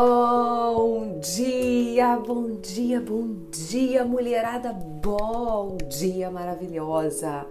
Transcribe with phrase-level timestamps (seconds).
[0.00, 7.44] Bom dia, bom dia, bom dia, mulherada, bom dia maravilhosa.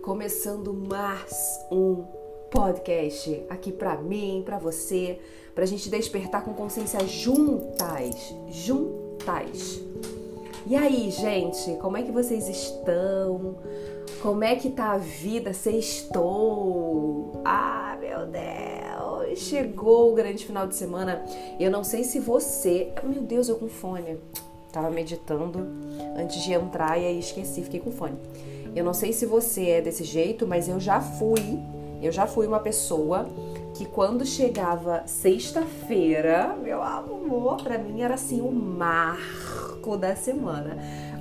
[0.00, 2.04] Começando mais um
[2.48, 5.18] podcast aqui para mim, para você,
[5.52, 9.82] pra gente despertar com consciência juntas, juntas.
[10.68, 13.56] E aí, gente, como é que vocês estão?
[14.22, 15.52] Como é que tá a vida?
[15.52, 17.42] Sextou?
[17.44, 18.69] Ah, meu Deus!
[19.36, 21.24] Chegou o grande final de semana.
[21.58, 22.92] Eu não sei se você.
[23.02, 24.18] Meu Deus, eu com fone.
[24.72, 25.66] Tava meditando
[26.16, 28.16] antes de entrar e aí esqueci, fiquei com fone.
[28.74, 31.58] Eu não sei se você é desse jeito, mas eu já fui.
[32.00, 33.26] Eu já fui uma pessoa
[33.74, 40.78] que quando chegava sexta-feira, meu amor, para mim era assim o marco da semana.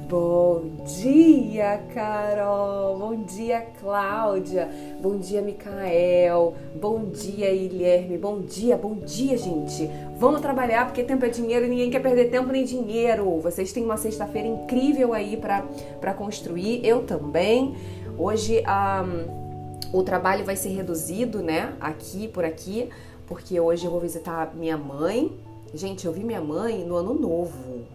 [0.09, 0.61] Bom
[1.01, 2.97] dia, Carol.
[2.97, 4.67] Bom dia, Cláudia.
[5.01, 6.55] Bom dia, Micael.
[6.75, 8.17] Bom dia, Guilherme.
[8.17, 9.89] Bom dia, bom dia, gente.
[10.17, 13.39] Vamos trabalhar porque tempo é dinheiro e ninguém quer perder tempo nem dinheiro.
[13.39, 16.85] Vocês têm uma sexta-feira incrível aí para construir.
[16.85, 17.77] Eu também.
[18.17, 21.73] Hoje um, o trabalho vai ser reduzido, né?
[21.79, 22.89] Aqui, por aqui,
[23.25, 25.31] porque hoje eu vou visitar minha mãe.
[25.73, 27.85] Gente, eu vi minha mãe no ano novo.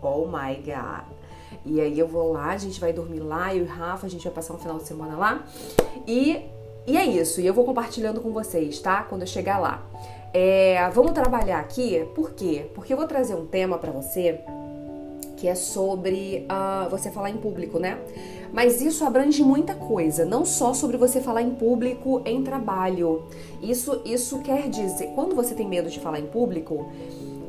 [0.00, 1.11] Oh my God.
[1.64, 4.24] E aí eu vou lá, a gente vai dormir lá, eu e Rafa, a gente
[4.24, 5.44] vai passar um final de semana lá.
[6.06, 6.40] E,
[6.86, 9.02] e é isso, e eu vou compartilhando com vocês, tá?
[9.02, 9.82] Quando eu chegar lá.
[10.34, 12.66] É, vamos trabalhar aqui, por quê?
[12.74, 14.40] Porque eu vou trazer um tema para você
[15.42, 17.98] que é sobre uh, você falar em público, né?
[18.52, 23.24] Mas isso abrange muita coisa, não só sobre você falar em público em trabalho.
[23.60, 26.92] Isso, isso quer dizer, quando você tem medo de falar em público,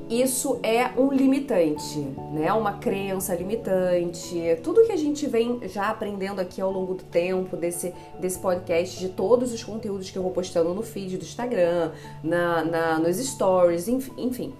[0.09, 1.99] isso é um limitante,
[2.31, 2.51] né?
[2.53, 4.35] Uma crença limitante.
[4.63, 8.99] Tudo que a gente vem já aprendendo aqui ao longo do tempo desse, desse podcast,
[8.99, 11.91] de todos os conteúdos que eu vou postando no feed do Instagram,
[12.23, 14.53] na, na nos stories, enfim.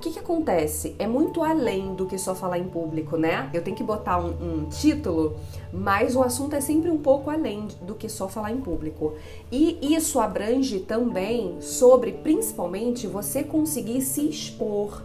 [0.00, 0.96] O que, que acontece?
[0.98, 3.50] É muito além do que só falar em público, né?
[3.52, 5.36] Eu tenho que botar um, um, título,
[5.70, 9.12] mas o assunto é sempre um pouco além do que só falar em público.
[9.52, 15.02] E isso abrange também sobre, principalmente, você conseguir se expor,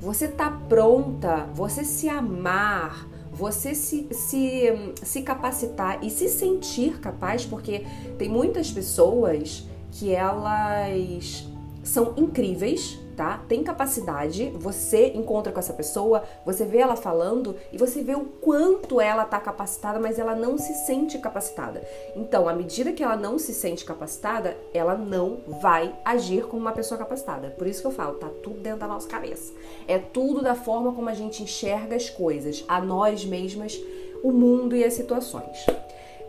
[0.00, 4.64] você tá pronta, você se amar, você se, se,
[5.04, 7.86] se capacitar e se sentir capaz, porque
[8.18, 11.48] tem muitas pessoas que elas
[11.84, 13.42] são incríveis, tá?
[13.48, 18.24] Tem capacidade, você encontra com essa pessoa, você vê ela falando e você vê o
[18.24, 21.82] quanto ela tá capacitada, mas ela não se sente capacitada.
[22.16, 26.72] Então, à medida que ela não se sente capacitada, ela não vai agir como uma
[26.72, 27.50] pessoa capacitada.
[27.50, 29.52] Por isso que eu falo, tá tudo dentro da nossa cabeça.
[29.86, 33.80] É tudo da forma como a gente enxerga as coisas, a nós mesmas,
[34.22, 35.66] o mundo e as situações.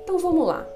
[0.04, 0.68] Então vamos lá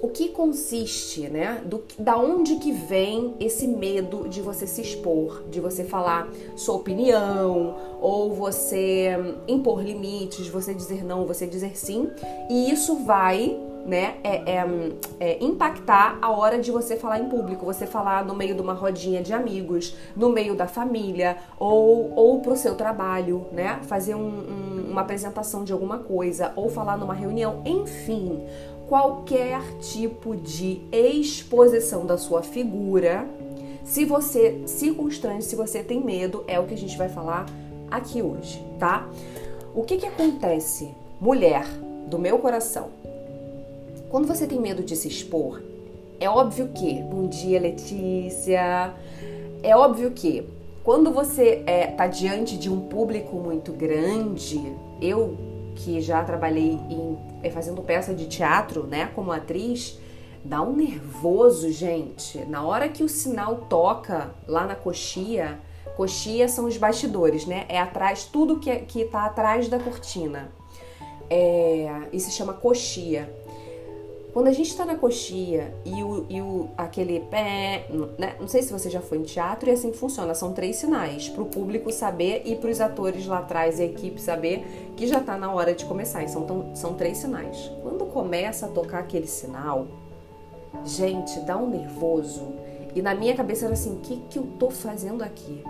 [0.00, 1.62] o que consiste, né?
[1.64, 6.76] Do, da onde que vem esse medo de você se expor, de você falar sua
[6.76, 12.10] opinião, ou você hum, impor limites, você dizer não, você dizer sim,
[12.48, 13.58] e isso vai
[13.88, 18.22] né, é, é, hum, é, impactar a hora de você falar em público, você falar
[18.22, 22.74] no meio de uma rodinha de amigos, no meio da família ou, ou pro seu
[22.74, 28.44] trabalho, né, fazer um, um, uma apresentação de alguma coisa ou falar numa reunião, enfim,
[28.88, 33.28] qualquer tipo de exposição da sua figura.
[33.84, 37.46] Se você se constrange, se você tem medo, é o que a gente vai falar
[37.90, 39.08] aqui hoje, tá?
[39.74, 40.88] O que que acontece,
[41.20, 41.66] mulher
[42.06, 42.88] do meu coração?
[44.10, 45.62] Quando você tem medo de se expor,
[46.18, 48.94] é óbvio que, bom dia Letícia,
[49.62, 50.48] é óbvio que
[50.82, 54.72] quando você é, tá diante de um público muito grande,
[55.02, 55.36] eu
[55.78, 59.98] que já trabalhei em, eh, fazendo peça de teatro, né, como atriz,
[60.44, 62.38] dá um nervoso, gente.
[62.46, 65.60] Na hora que o sinal toca lá na coxia,
[65.96, 67.64] coxia são os bastidores, né?
[67.68, 70.50] É atrás, tudo que, é, que tá atrás da cortina.
[71.30, 73.32] É, e se chama coxia.
[74.32, 77.86] Quando a gente está na coxia e o, e o aquele pé,
[78.18, 78.36] né?
[78.38, 81.42] não sei se você já foi em teatro e assim funciona, são três sinais para
[81.42, 85.18] o público saber e para os atores lá atrás e a equipe saber que já
[85.18, 86.22] está na hora de começar.
[86.22, 87.70] E são, tão, são três sinais.
[87.82, 89.86] Quando começa a tocar aquele sinal,
[90.84, 92.54] gente, dá um nervoso.
[92.94, 95.62] E na minha cabeça era assim, o que, que eu tô fazendo aqui?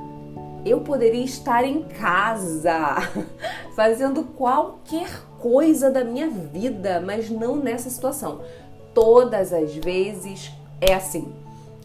[0.64, 2.96] eu poderia estar em casa
[3.74, 8.40] fazendo qualquer coisa da minha vida, mas não nessa situação.
[8.94, 10.50] Todas as vezes
[10.80, 11.32] é assim.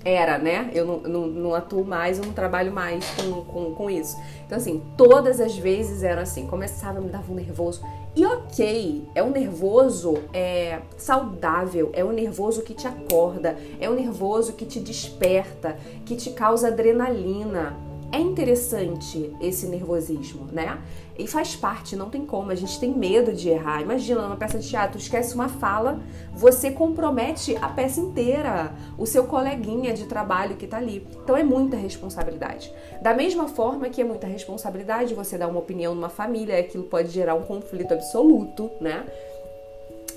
[0.05, 0.69] era, né?
[0.73, 4.17] Eu não, não, não, atuo mais, eu não trabalho mais com, com, com isso.
[4.45, 6.45] Então, assim, todas as vezes era assim.
[6.47, 7.81] Começava, me dava um nervoso.
[8.15, 13.95] E ok, é um nervoso é, saudável, é um nervoso que te acorda, é um
[13.95, 17.75] nervoso que te desperta, que te causa adrenalina
[18.13, 20.79] é interessante esse nervosismo, né?
[21.18, 23.81] E faz parte, não tem como, a gente tem medo de errar.
[23.81, 26.00] Imagina, numa peça de teatro, esquece uma fala,
[26.33, 31.07] você compromete a peça inteira, o seu coleguinha de trabalho que tá ali.
[31.24, 32.74] Então é muita responsabilidade.
[33.01, 37.10] Da mesma forma que é muita responsabilidade você dar uma opinião numa família, aquilo pode
[37.10, 39.06] gerar um conflito absoluto, né?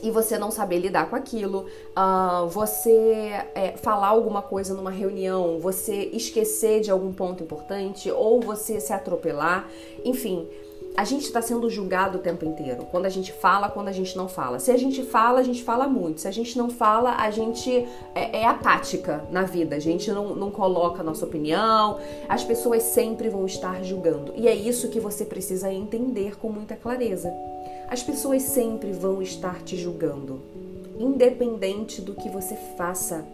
[0.03, 1.67] e você não saber lidar com aquilo,
[1.97, 8.41] uh, você é, falar alguma coisa numa reunião, você esquecer de algum ponto importante ou
[8.41, 9.69] você se atropelar,
[10.05, 10.47] enfim.
[10.97, 12.87] A gente está sendo julgado o tempo inteiro.
[12.91, 14.59] Quando a gente fala, quando a gente não fala.
[14.59, 16.23] Se a gente fala, a gente fala muito.
[16.23, 19.77] Se a gente não fala, a gente é, é apática na vida.
[19.77, 21.99] A gente não, não coloca a nossa opinião.
[22.27, 24.33] As pessoas sempre vão estar julgando.
[24.37, 27.31] E é isso que você precisa entender com muita clareza.
[27.89, 30.41] As pessoas sempre vão estar te julgando,
[30.99, 33.25] independente do que você faça,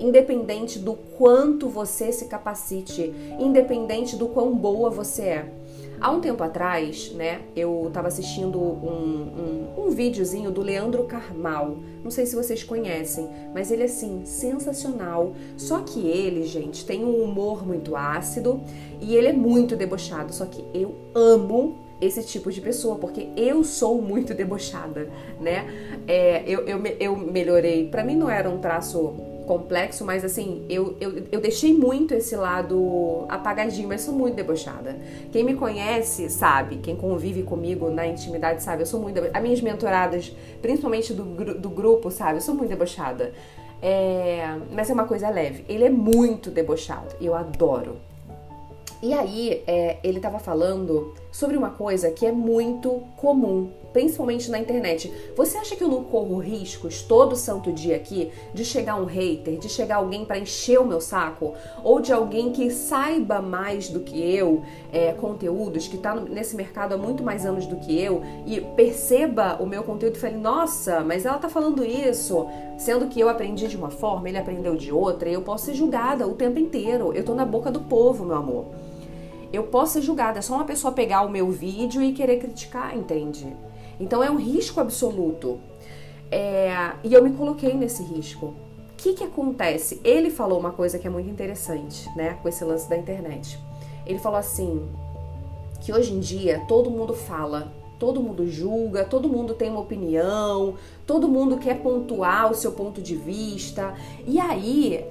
[0.00, 5.63] independente do quanto você se capacite, independente do quão boa você é.
[6.00, 11.78] Há um tempo atrás, né, eu estava assistindo um, um, um videozinho do Leandro Carmal.
[12.02, 15.34] Não sei se vocês conhecem, mas ele é assim, sensacional.
[15.56, 18.60] Só que ele, gente, tem um humor muito ácido
[19.00, 20.32] e ele é muito debochado.
[20.34, 25.08] Só que eu amo esse tipo de pessoa, porque eu sou muito debochada,
[25.40, 25.66] né?
[26.06, 27.88] É, eu, eu, eu melhorei.
[27.88, 29.14] Para mim não era um traço
[29.44, 34.96] complexo, mas assim, eu, eu, eu deixei muito esse lado apagadinho, mas sou muito debochada.
[35.30, 39.20] Quem me conhece sabe, quem convive comigo na intimidade sabe, eu sou muito.
[39.32, 43.32] As minhas mentoradas, principalmente do, do grupo, sabe, eu sou muito debochada.
[43.82, 45.64] É, mas é uma coisa leve.
[45.68, 47.96] Ele é muito debochado eu adoro.
[49.02, 54.58] E aí, é, ele estava falando sobre uma coisa que é muito comum, principalmente na
[54.58, 55.10] internet.
[55.36, 59.56] Você acha que eu não corro riscos todo santo dia aqui de chegar um hater,
[59.56, 64.00] de chegar alguém para encher o meu saco, ou de alguém que saiba mais do
[64.00, 64.62] que eu,
[64.92, 69.56] é, conteúdos, que está nesse mercado há muito mais anos do que eu, e perceba
[69.60, 73.68] o meu conteúdo e fale, nossa, mas ela tá falando isso, sendo que eu aprendi
[73.68, 77.12] de uma forma, ele aprendeu de outra, e eu posso ser julgada o tempo inteiro.
[77.14, 78.66] Eu tô na boca do povo, meu amor
[79.52, 80.40] eu posso ser julgada.
[80.40, 83.54] É só uma pessoa pegar o meu vídeo e querer criticar, entende?
[83.98, 85.60] Então é um risco absoluto.
[86.30, 88.46] É, e eu me coloquei nesse risco.
[88.46, 88.54] O
[88.96, 90.00] que, que acontece?
[90.02, 92.38] Ele falou uma coisa que é muito interessante, né?
[92.42, 93.58] Com esse lance da internet.
[94.06, 94.88] Ele falou assim:
[95.84, 100.74] que hoje em dia todo mundo fala, todo mundo julga, todo mundo tem uma opinião,
[101.06, 103.94] todo mundo quer pontuar o seu ponto de vista.
[104.26, 105.04] E aí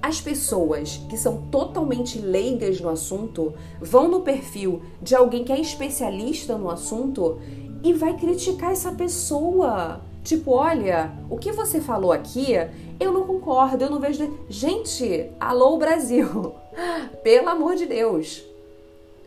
[0.00, 5.60] as pessoas que são totalmente leigas no assunto vão no perfil de alguém que é
[5.60, 7.38] especialista no assunto
[7.82, 10.00] e vai criticar essa pessoa.
[10.24, 12.54] Tipo, olha, o que você falou aqui,
[13.00, 14.38] eu não concordo, eu não vejo.
[14.48, 16.52] Gente, alô Brasil!
[17.22, 18.44] Pelo amor de Deus!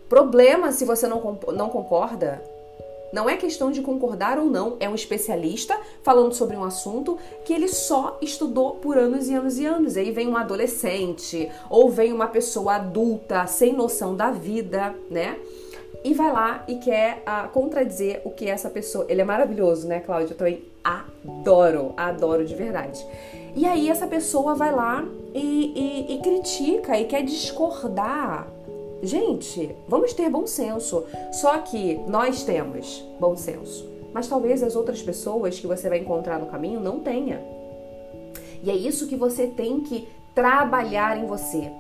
[0.08, 2.44] Problema se você não, não concorda.
[3.12, 7.54] Não é questão de concordar ou não, é um especialista falando sobre um assunto que
[7.54, 9.98] ele só estudou por anos e anos e anos.
[9.98, 15.38] Aí vem um adolescente ou vem uma pessoa adulta sem noção da vida, né?
[16.04, 19.06] E vai lá e quer uh, contradizer o que essa pessoa.
[19.08, 20.34] Ele é maravilhoso, né, Cláudia?
[20.34, 23.06] Eu também adoro, adoro de verdade.
[23.56, 28.48] E aí essa pessoa vai lá e, e, e critica e quer discordar
[29.04, 31.06] Gente, vamos ter bom senso.
[31.32, 36.38] Só que nós temos bom senso, mas talvez as outras pessoas que você vai encontrar
[36.38, 37.42] no caminho não tenha.
[38.64, 41.72] E é isso que você tem que trabalhar em você.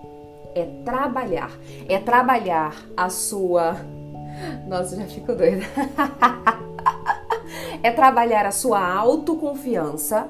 [0.55, 1.51] É trabalhar.
[1.87, 3.75] É trabalhar a sua.
[4.67, 5.65] Nossa, já fico doida.
[7.83, 10.27] é trabalhar a sua autoconfiança.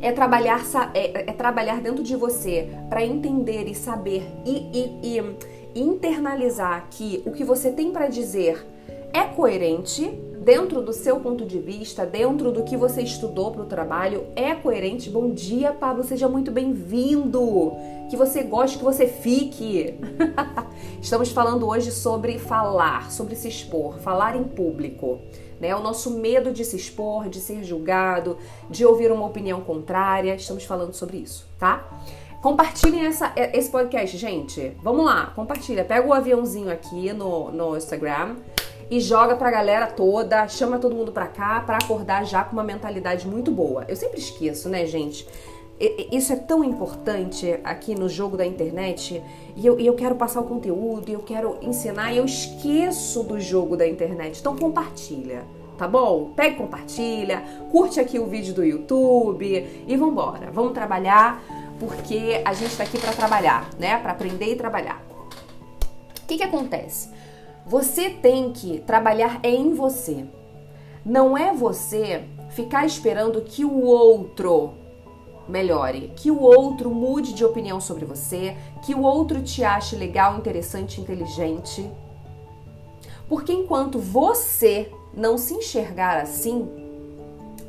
[0.00, 0.60] É trabalhar,
[0.92, 7.22] é, é trabalhar dentro de você para entender e saber e, e, e internalizar que
[7.24, 8.66] o que você tem para dizer
[9.12, 10.12] é coerente
[10.44, 14.54] dentro do seu ponto de vista, dentro do que você estudou para o trabalho, é
[14.54, 15.08] coerente.
[15.08, 17.72] Bom dia, Pablo, seja muito bem-vindo.
[18.10, 19.98] Que você goste, que você fique.
[21.00, 25.18] Estamos falando hoje sobre falar, sobre se expor, falar em público.
[25.58, 25.74] Né?
[25.74, 28.36] O nosso medo de se expor, de ser julgado,
[28.68, 30.34] de ouvir uma opinião contrária.
[30.34, 31.88] Estamos falando sobre isso, tá?
[32.42, 34.76] Compartilhem essa, esse podcast, gente.
[34.82, 35.82] Vamos lá, compartilha.
[35.86, 38.36] Pega o aviãozinho aqui no, no Instagram
[38.90, 42.64] e joga pra galera toda, chama todo mundo pra cá pra acordar já com uma
[42.64, 43.84] mentalidade muito boa.
[43.88, 45.26] Eu sempre esqueço, né, gente?
[46.12, 49.20] isso é tão importante aqui no jogo da internet
[49.56, 53.40] e eu, e eu quero passar o conteúdo, eu quero ensinar e eu esqueço do
[53.40, 54.38] jogo da internet.
[54.38, 55.44] Então compartilha,
[55.76, 56.30] tá bom?
[56.36, 60.50] Pega e compartilha, curte aqui o vídeo do YouTube e vambora.
[60.52, 61.42] Vamos trabalhar
[61.78, 63.98] porque a gente tá aqui para trabalhar, né?
[63.98, 65.02] Para aprender e trabalhar.
[66.22, 67.10] O que que acontece?
[67.66, 70.26] Você tem que trabalhar em você.
[71.04, 74.74] Não é você ficar esperando que o outro
[75.48, 80.36] melhore, que o outro mude de opinião sobre você, que o outro te ache legal,
[80.38, 81.90] interessante, inteligente.
[83.28, 86.68] Porque enquanto você não se enxergar assim,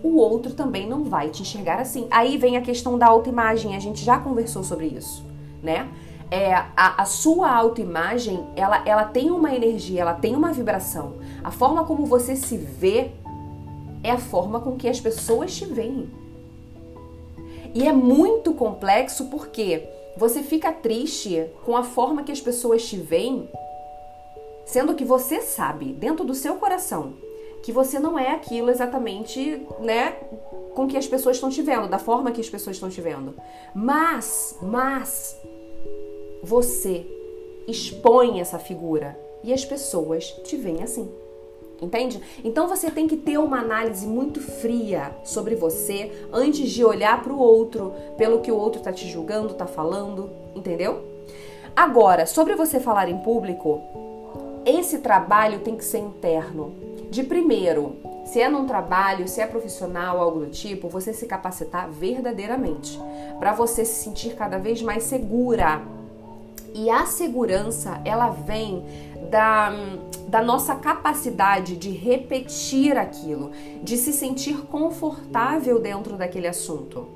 [0.03, 2.07] o outro também não vai te enxergar assim.
[2.11, 5.25] Aí vem a questão da autoimagem, a gente já conversou sobre isso,
[5.63, 5.89] né?
[6.32, 11.13] É, a, a sua autoimagem, ela, ela tem uma energia, ela tem uma vibração.
[11.44, 13.12] A forma como você se vê
[14.03, 16.10] é a forma com que as pessoas te veem.
[17.74, 22.96] E é muito complexo porque você fica triste com a forma que as pessoas te
[22.96, 23.50] veem,
[24.65, 27.13] sendo que você sabe, dentro do seu coração,
[27.62, 30.12] que você não é aquilo exatamente, né,
[30.74, 33.36] com que as pessoas estão te vendo, da forma que as pessoas estão te vendo.
[33.74, 35.38] Mas, mas
[36.45, 37.05] você
[37.67, 41.09] expõe essa figura e as pessoas te veem assim.
[41.81, 42.21] Entende?
[42.43, 47.33] Então você tem que ter uma análise muito fria sobre você antes de olhar para
[47.33, 51.03] o outro, pelo que o outro está te julgando, está falando, entendeu?
[51.75, 53.81] Agora, sobre você falar em público,
[54.65, 56.73] esse trabalho tem que ser interno.
[57.09, 61.89] De primeiro, se é num trabalho, se é profissional, algo do tipo, você se capacitar
[61.89, 62.99] verdadeiramente,
[63.37, 65.81] para você se sentir cada vez mais segura.
[66.77, 68.84] E a segurança, ela vem
[69.32, 69.72] da,
[70.27, 73.51] da nossa capacidade de repetir aquilo,
[73.82, 77.14] de se sentir confortável dentro daquele assunto.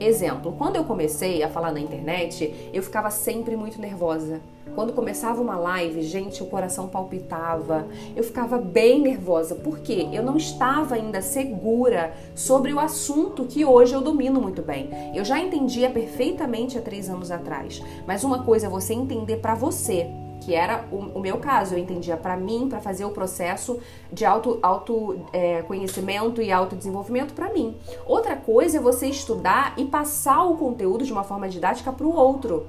[0.00, 4.40] Exemplo, quando eu comecei a falar na internet, eu ficava sempre muito nervosa.
[4.74, 10.38] Quando começava uma live, gente, o coração palpitava, eu ficava bem nervosa, porque eu não
[10.38, 14.88] estava ainda segura sobre o assunto que hoje eu domino muito bem.
[15.14, 19.54] Eu já entendia perfeitamente há três anos atrás, mas uma coisa é você entender para
[19.54, 20.08] você,
[20.40, 21.74] que era o, o meu caso.
[21.74, 23.78] Eu entendia para mim, para fazer o processo
[24.12, 27.76] de auto, auto é, conhecimento e autodesenvolvimento para mim.
[28.06, 32.14] Outra coisa é você estudar e passar o conteúdo de uma forma didática para o
[32.14, 32.66] outro.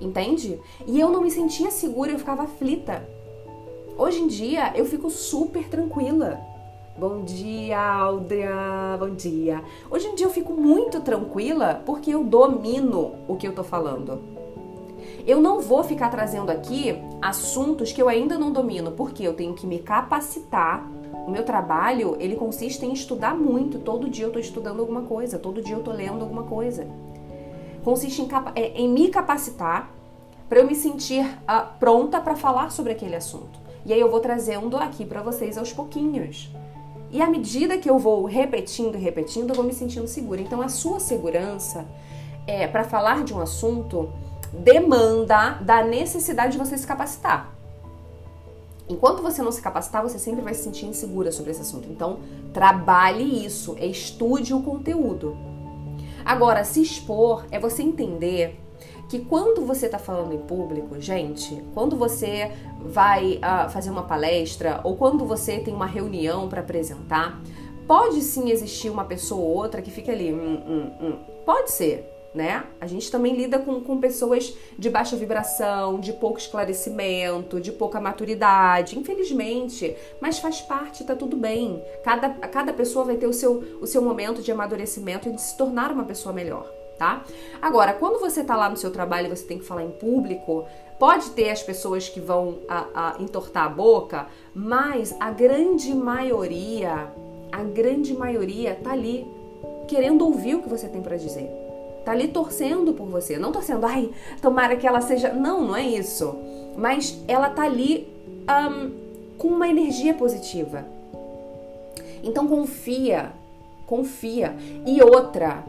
[0.00, 0.60] Entende?
[0.86, 3.08] E eu não me sentia segura, eu ficava aflita.
[3.96, 6.38] Hoje em dia eu fico super tranquila.
[6.98, 8.96] Bom dia, Aldria.
[8.98, 9.62] Bom dia.
[9.90, 14.20] Hoje em dia eu fico muito tranquila porque eu domino o que eu tô falando.
[15.26, 19.54] Eu não vou ficar trazendo aqui assuntos que eu ainda não domino, porque eu tenho
[19.54, 20.86] que me capacitar.
[21.26, 23.80] O meu trabalho, ele consiste em estudar muito.
[23.80, 26.86] Todo dia eu estou estudando alguma coisa, todo dia eu estou lendo alguma coisa.
[27.82, 29.90] Consiste em, é, em me capacitar
[30.48, 33.58] para eu me sentir uh, pronta para falar sobre aquele assunto.
[33.84, 36.48] E aí eu vou trazendo aqui para vocês aos pouquinhos.
[37.10, 40.40] E à medida que eu vou repetindo e repetindo, eu vou me sentindo segura.
[40.40, 41.84] Então a sua segurança
[42.46, 44.08] é para falar de um assunto
[44.58, 47.52] demanda da necessidade de você se capacitar.
[48.88, 51.88] Enquanto você não se capacitar, você sempre vai se sentir insegura sobre esse assunto.
[51.90, 52.20] Então,
[52.52, 55.36] trabalhe isso, estude o conteúdo.
[56.24, 58.60] Agora, se expor é você entender
[59.08, 64.80] que quando você está falando em público, gente, quando você vai uh, fazer uma palestra
[64.84, 67.40] ou quando você tem uma reunião para apresentar,
[67.86, 71.18] pode sim existir uma pessoa ou outra que fica ali, hum, hum, hum.
[71.44, 72.64] pode ser, né?
[72.78, 77.98] A gente também lida com, com pessoas de baixa vibração, de pouco esclarecimento, de pouca
[77.98, 81.82] maturidade, infelizmente, mas faz parte, tá tudo bem.
[82.04, 85.56] Cada, cada pessoa vai ter o seu, o seu momento de amadurecimento e de se
[85.56, 87.24] tornar uma pessoa melhor, tá?
[87.60, 90.66] Agora, quando você tá lá no seu trabalho e você tem que falar em público,
[90.98, 97.10] pode ter as pessoas que vão a, a entortar a boca, mas a grande maioria,
[97.50, 99.26] a grande maioria tá ali
[99.88, 101.65] querendo ouvir o que você tem para dizer
[102.06, 104.10] tá ali torcendo por você, não torcendo, ai,
[104.40, 105.32] tomara que ela seja.
[105.32, 106.36] Não, não é isso.
[106.76, 108.06] Mas ela tá ali
[108.48, 108.92] um,
[109.36, 110.86] com uma energia positiva.
[112.22, 113.32] Então confia,
[113.88, 114.54] confia.
[114.86, 115.64] E outra,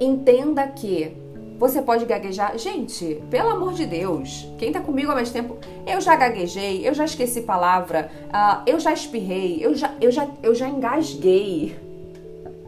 [0.00, 1.12] entenda que
[1.58, 2.56] você pode gaguejar.
[2.56, 6.94] Gente, pelo amor de Deus, quem tá comigo há mais tempo, eu já gaguejei, eu
[6.94, 11.89] já esqueci palavra, uh, eu já espirrei, eu já, eu já, eu já engasguei.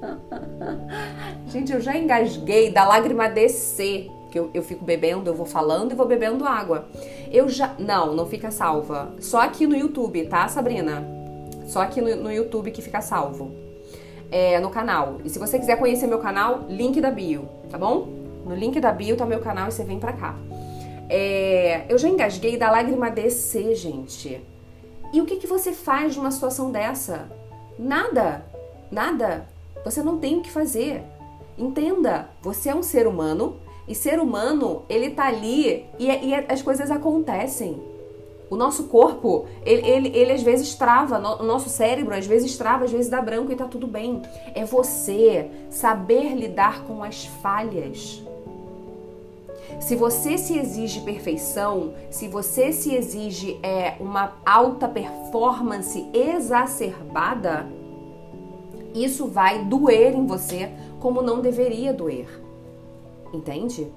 [1.48, 4.10] Gente, eu já engasguei da lágrima descer.
[4.30, 6.88] Que eu, eu fico bebendo, eu vou falando e vou bebendo água.
[7.30, 7.74] Eu já.
[7.78, 9.14] Não, não fica salva.
[9.20, 11.06] Só aqui no YouTube, tá, Sabrina?
[11.66, 13.50] Só aqui no, no YouTube que fica salvo.
[14.30, 15.18] É, no canal.
[15.24, 18.08] E se você quiser conhecer meu canal, link da bio, tá bom?
[18.46, 20.34] No link da bio tá meu canal e você vem pra cá.
[21.10, 24.40] É, eu já engasguei da lágrima descer, gente.
[25.12, 27.28] E o que, que você faz numa situação dessa?
[27.78, 28.46] Nada.
[28.90, 29.51] Nada.
[29.84, 31.02] Você não tem o que fazer.
[31.58, 36.62] Entenda, você é um ser humano e ser humano, ele tá ali e, e as
[36.62, 37.80] coisas acontecem.
[38.48, 42.84] O nosso corpo, ele, ele, ele às vezes trava, o nosso cérebro às vezes trava,
[42.84, 44.20] às vezes dá branco e tá tudo bem.
[44.54, 48.22] É você saber lidar com as falhas.
[49.80, 57.66] Se você se exige perfeição, se você se exige é, uma alta performance exacerbada,
[58.94, 60.70] isso vai doer em você
[61.00, 62.28] como não deveria doer.
[63.32, 63.90] Entende?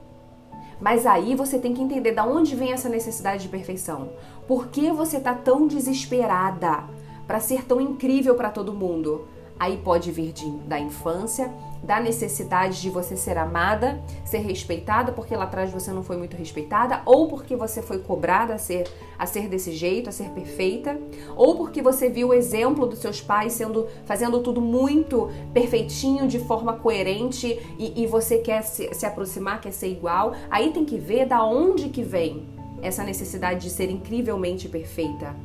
[0.79, 4.09] Mas aí você tem que entender da onde vem essa necessidade de perfeição.
[4.47, 6.83] Por que você tá tão desesperada
[7.25, 9.25] para ser tão incrível para todo mundo?
[9.57, 11.51] Aí pode vir de, da infância,
[11.85, 16.35] da necessidade de você ser amada, ser respeitada, porque lá atrás você não foi muito
[16.35, 18.87] respeitada, ou porque você foi cobrada a ser,
[19.17, 20.99] a ser desse jeito, a ser perfeita,
[21.35, 26.39] ou porque você viu o exemplo dos seus pais sendo fazendo tudo muito perfeitinho, de
[26.39, 30.33] forma coerente, e, e você quer se, se aproximar, quer ser igual.
[30.49, 32.47] Aí tem que ver da onde que vem
[32.81, 35.35] essa necessidade de ser incrivelmente perfeita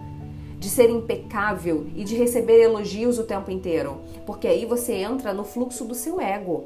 [0.60, 5.42] de ser impecável e de receber elogios o tempo inteiro, porque aí você entra no
[5.42, 6.64] fluxo do seu ego.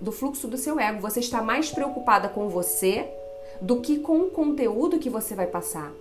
[0.00, 3.08] Do fluxo do seu ego, você está mais preocupada com você
[3.60, 5.92] do que com o conteúdo que você vai passar.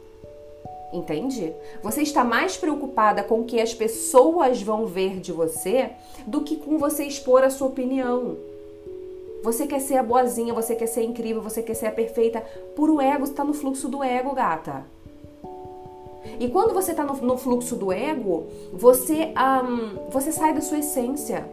[0.93, 1.51] Entende?
[1.81, 5.93] Você está mais preocupada com o que as pessoas vão ver de você
[6.27, 8.37] do que com você expor a sua opinião.
[9.41, 12.41] Você quer ser a boazinha, você quer ser incrível, você quer ser a perfeita.
[12.75, 14.85] Puro ego, está no fluxo do ego, gata.
[16.39, 20.79] E quando você está no, no, fluxo do ego, você, um, você sai da sua
[20.79, 21.45] essência.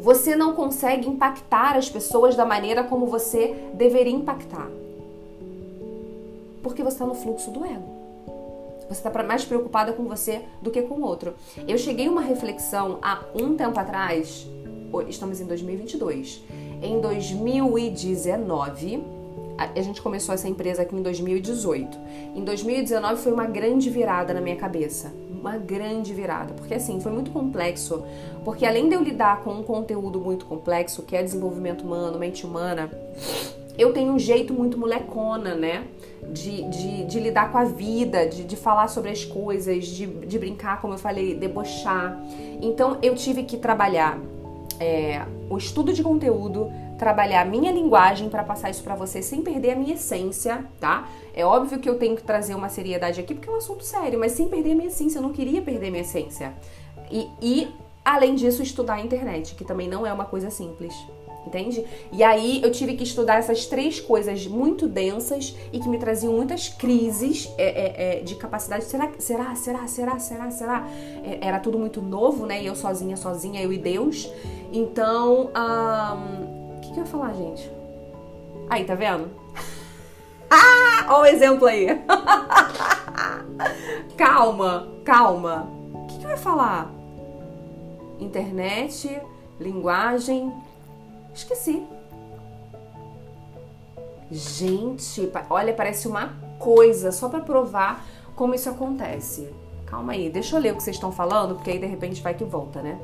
[0.00, 4.70] Você não consegue impactar as pessoas da maneira como você deveria impactar.
[6.62, 7.96] Porque você está no fluxo do ego.
[8.88, 11.34] Você está mais preocupada com você do que com o outro.
[11.66, 14.46] Eu cheguei a uma reflexão há um tempo atrás,
[15.08, 16.42] estamos em 2022.
[16.82, 19.02] Em 2019,
[19.58, 21.98] a gente começou essa empresa aqui em 2018.
[22.34, 25.12] Em 2019 foi uma grande virada na minha cabeça.
[25.30, 26.54] Uma grande virada.
[26.54, 28.02] Porque assim, foi muito complexo.
[28.44, 32.44] Porque além de eu lidar com um conteúdo muito complexo, que é desenvolvimento humano, mente
[32.44, 32.90] humana,
[33.78, 35.84] eu tenho um jeito muito molecona, né?
[36.32, 40.38] De, de, de lidar com a vida, de, de falar sobre as coisas, de, de
[40.38, 42.20] brincar, como eu falei, debochar.
[42.60, 44.18] Então eu tive que trabalhar
[44.80, 49.42] é, o estudo de conteúdo, trabalhar a minha linguagem para passar isso para você sem
[49.42, 51.08] perder a minha essência, tá?
[51.34, 54.18] É óbvio que eu tenho que trazer uma seriedade aqui porque é um assunto sério,
[54.18, 56.54] mas sem perder a minha essência, eu não queria perder a minha essência.
[57.10, 57.68] E, e
[58.04, 60.94] além disso, estudar a internet, que também não é uma coisa simples.
[61.46, 61.84] Entende?
[62.10, 66.32] E aí eu tive que estudar essas três coisas muito densas e que me traziam
[66.32, 68.84] muitas crises é, é, é, de capacidade.
[68.84, 70.88] Será, será, será, será, será, será?
[71.22, 72.60] É, era tudo muito novo, né?
[72.60, 74.28] E eu sozinha, sozinha, eu e Deus.
[74.72, 76.45] Então, um,
[76.96, 77.70] que eu ia falar, gente?
[78.70, 79.28] Aí, tá vendo?
[80.48, 81.88] Ah, olha o exemplo aí.
[84.16, 85.68] calma, calma.
[85.92, 86.88] O que, que eu ia falar?
[88.20, 89.20] Internet,
[89.58, 90.52] linguagem.
[91.34, 91.84] Esqueci.
[94.30, 98.06] Gente, olha, parece uma coisa só para provar
[98.36, 99.52] como isso acontece.
[99.84, 102.34] Calma aí, deixa eu ler o que vocês estão falando, porque aí de repente vai
[102.34, 103.00] que volta, né?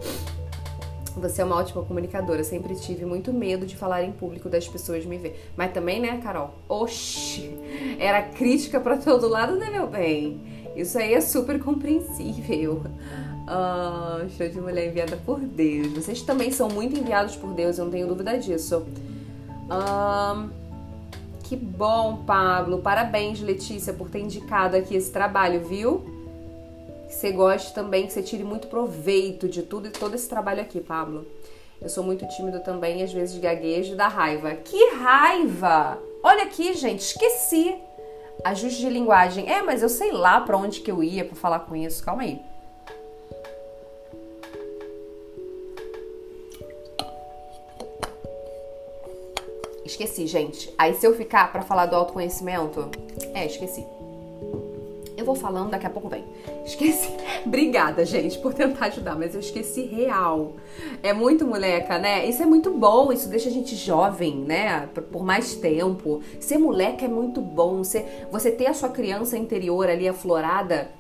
[1.17, 2.43] Você é uma ótima comunicadora.
[2.45, 5.51] Sempre tive muito medo de falar em público das pessoas me ver.
[5.57, 6.55] Mas também, né, Carol?
[6.69, 7.59] Oxi!
[7.99, 10.41] Era crítica para todo lado, né, meu bem?
[10.75, 12.83] Isso aí é super compreensível.
[13.47, 15.93] Ah, show de mulher enviada por Deus.
[15.93, 18.87] Vocês também são muito enviados por Deus, eu não tenho dúvida disso.
[19.69, 20.47] Ah,
[21.43, 22.79] que bom, Pablo.
[22.79, 26.12] Parabéns, Letícia, por ter indicado aqui esse trabalho, viu?
[27.13, 30.63] Que você goste também, que você tire muito proveito de tudo e todo esse trabalho
[30.63, 31.27] aqui, Pablo.
[31.81, 34.55] Eu sou muito tímido também às vezes gaguejo da raiva.
[34.55, 35.99] Que raiva!
[36.23, 37.77] Olha aqui, gente, esqueci.
[38.43, 39.51] Ajuste de linguagem.
[39.51, 42.03] É, mas eu sei lá para onde que eu ia para falar com isso.
[42.03, 42.41] Calma aí.
[49.85, 50.73] Esqueci, gente.
[50.79, 52.91] Aí se eu ficar para falar do autoconhecimento,
[53.35, 53.85] é, esqueci.
[55.23, 56.25] Eu vou falando, daqui a pouco vem.
[56.65, 57.09] Esqueci.
[57.47, 60.55] Obrigada, gente, por tentar ajudar, mas eu esqueci real.
[61.01, 62.27] É muito moleca, né?
[62.27, 64.89] Isso é muito bom, isso deixa a gente jovem, né?
[65.13, 66.21] Por mais tempo.
[66.41, 67.85] Ser moleca é muito bom.
[67.85, 70.91] Você, você ter a sua criança interior ali aflorada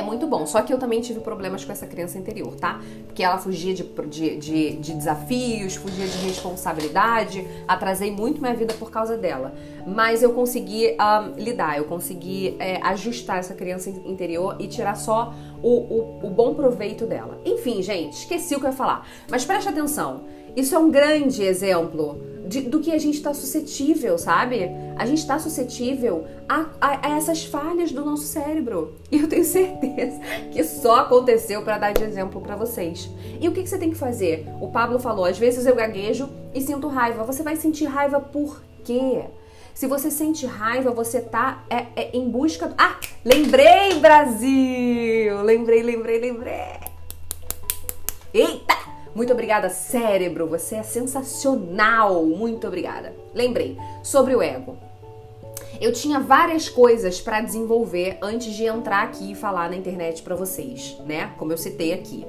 [0.00, 0.46] é muito bom.
[0.46, 2.80] Só que eu também tive problemas com essa criança interior, tá?
[3.06, 7.46] Porque ela fugia de, de, de, de, desafios, fugia de responsabilidade.
[7.68, 9.54] Atrasei muito minha vida por causa dela.
[9.86, 15.32] Mas eu consegui um, lidar, eu consegui é, ajustar essa criança interior e tirar só
[15.62, 17.38] o, o, o bom proveito dela.
[17.44, 19.06] Enfim, gente, esqueci o que eu ia falar.
[19.30, 20.24] Mas preste atenção.
[20.56, 24.68] Isso é um grande exemplo de, do que a gente está suscetível, sabe?
[24.96, 28.96] A gente está suscetível a, a, a, essas falhas do nosso cérebro.
[29.08, 30.18] E eu tenho certeza
[30.50, 33.08] que só aconteceu para dar de exemplo para vocês.
[33.40, 34.48] E o que, que você tem que fazer?
[34.60, 37.22] O Pablo falou: às vezes eu gaguejo e sinto raiva.
[37.22, 39.22] Você vai sentir raiva por quê?
[39.72, 42.66] Se você sente raiva, você tá é, é, em busca.
[42.66, 42.74] Do...
[42.76, 45.40] Ah, lembrei, Brasil!
[45.44, 46.80] Lembrei, lembrei, lembrei.
[48.34, 48.89] Eita!
[49.14, 50.46] Muito obrigada, cérebro.
[50.46, 52.24] Você é sensacional.
[52.24, 53.14] Muito obrigada.
[53.34, 54.76] Lembrei sobre o ego.
[55.80, 60.34] Eu tinha várias coisas para desenvolver antes de entrar aqui e falar na internet para
[60.34, 61.32] vocês, né?
[61.38, 62.26] Como eu citei aqui.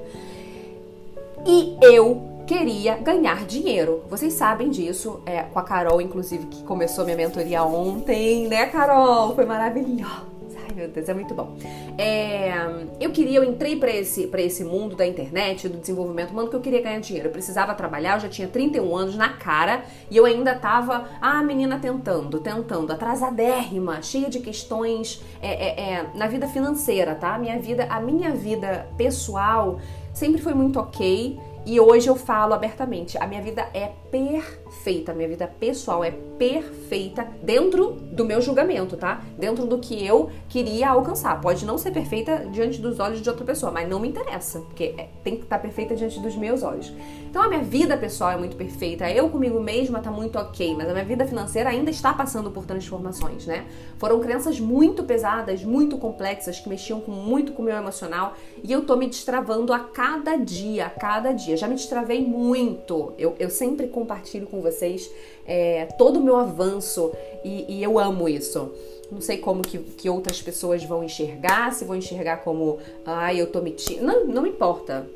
[1.46, 4.04] E eu queria ganhar dinheiro.
[4.08, 9.34] Vocês sabem disso, é, com a Carol, inclusive, que começou minha mentoria ontem, né, Carol?
[9.34, 10.31] Foi maravilhoso.
[10.74, 11.56] Meu Deus, é muito bom.
[11.98, 12.52] É,
[13.00, 16.56] eu queria, eu entrei para esse, pra esse mundo da internet, do desenvolvimento humano, que
[16.56, 17.28] eu queria ganhar dinheiro.
[17.28, 21.42] Eu precisava trabalhar, eu já tinha 31 anos na cara e eu ainda tava, ah,
[21.42, 27.34] menina tentando, tentando, atrasadérrima, cheia de questões é, é, é, na vida financeira, tá?
[27.34, 29.78] A minha vida, a minha vida pessoal
[30.12, 31.38] sempre foi muito ok.
[31.64, 36.10] E hoje eu falo abertamente, a minha vida é perfeita, a minha vida pessoal é
[36.10, 39.22] perfeita dentro do meu julgamento, tá?
[39.38, 41.40] Dentro do que eu queria alcançar.
[41.40, 44.94] Pode não ser perfeita diante dos olhos de outra pessoa, mas não me interessa, porque
[44.98, 46.92] é, tem que estar perfeita diante dos meus olhos.
[47.32, 50.86] Então a minha vida pessoal é muito perfeita, eu comigo mesma tá muito ok, mas
[50.86, 53.64] a minha vida financeira ainda está passando por transformações, né?
[53.96, 58.70] Foram crenças muito pesadas, muito complexas, que mexiam com, muito com o meu emocional e
[58.70, 61.56] eu tô me destravando a cada dia, a cada dia.
[61.56, 63.14] Já me destravei muito.
[63.16, 65.10] Eu, eu sempre compartilho com vocês
[65.46, 68.70] é, todo o meu avanço e, e eu amo isso.
[69.10, 73.46] Não sei como que, que, outras pessoas vão enxergar, se vão enxergar como, ai, eu
[73.46, 74.04] tô mentindo.
[74.04, 75.06] Não, não importa.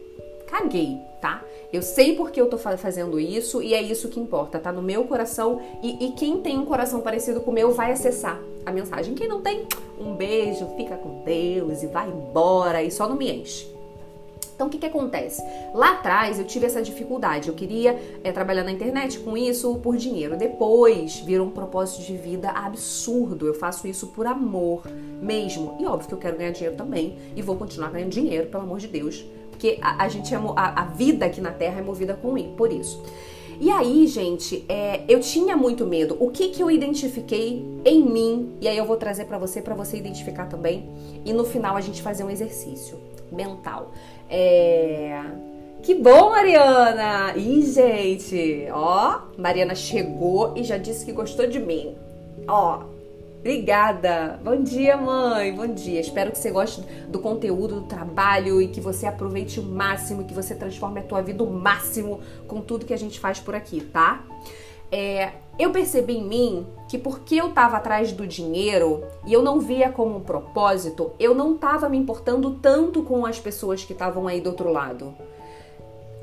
[0.47, 0.97] Caguei,
[1.27, 1.43] tá?
[1.73, 5.05] Eu sei porque eu tô fazendo isso e é isso que importa, tá no meu
[5.05, 5.61] coração.
[5.83, 9.15] E, e quem tem um coração parecido com o meu vai acessar a mensagem.
[9.15, 9.67] Quem não tem,
[9.99, 13.75] um beijo, fica com Deus e vai embora e só não me enche.
[14.55, 15.43] Então, o que, que acontece?
[15.75, 17.49] Lá atrás eu tive essa dificuldade.
[17.49, 20.35] Eu queria é, trabalhar na internet com isso por dinheiro.
[20.35, 23.47] Depois virou um propósito de vida absurdo.
[23.47, 24.85] Eu faço isso por amor
[25.21, 25.77] mesmo.
[25.79, 27.19] E óbvio que eu quero ganhar dinheiro também.
[27.37, 29.27] E vou continuar ganhando dinheiro, pelo amor de Deus.
[29.57, 32.71] Porque a, a gente é, a, a vida aqui na Terra é movida com por
[32.71, 33.03] isso.
[33.59, 36.15] E aí, gente, é, eu tinha muito medo.
[36.21, 38.55] O que que eu identifiquei em mim?
[38.61, 40.91] E aí eu vou trazer para você, para você identificar também.
[41.25, 43.01] E no final a gente fazer um exercício
[43.33, 43.93] mental.
[44.29, 45.23] É...
[45.83, 47.35] Que bom, Mariana!
[47.35, 51.95] Ih, gente, ó, Mariana chegou e já disse que gostou de mim.
[52.47, 52.83] Ó,
[53.39, 54.41] obrigada.
[54.43, 55.55] Bom dia, mãe.
[55.55, 56.01] Bom dia.
[56.01, 60.35] Espero que você goste do conteúdo, do trabalho e que você aproveite o máximo, que
[60.35, 63.81] você transforme a tua vida o máximo com tudo que a gente faz por aqui,
[63.81, 64.25] tá?
[64.91, 69.59] É, eu percebi em mim que porque eu estava atrás do dinheiro e eu não
[69.59, 74.29] via como um propósito, eu não estava me importando tanto com as pessoas que estavam
[74.29, 75.15] aí do outro lado.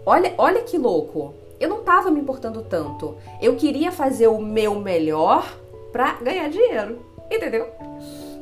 [0.06, 1.34] Olha, olha que louco.
[1.60, 3.15] Eu não estava me importando tanto.
[3.41, 5.45] Eu queria fazer o meu melhor
[5.93, 7.67] para ganhar dinheiro, entendeu?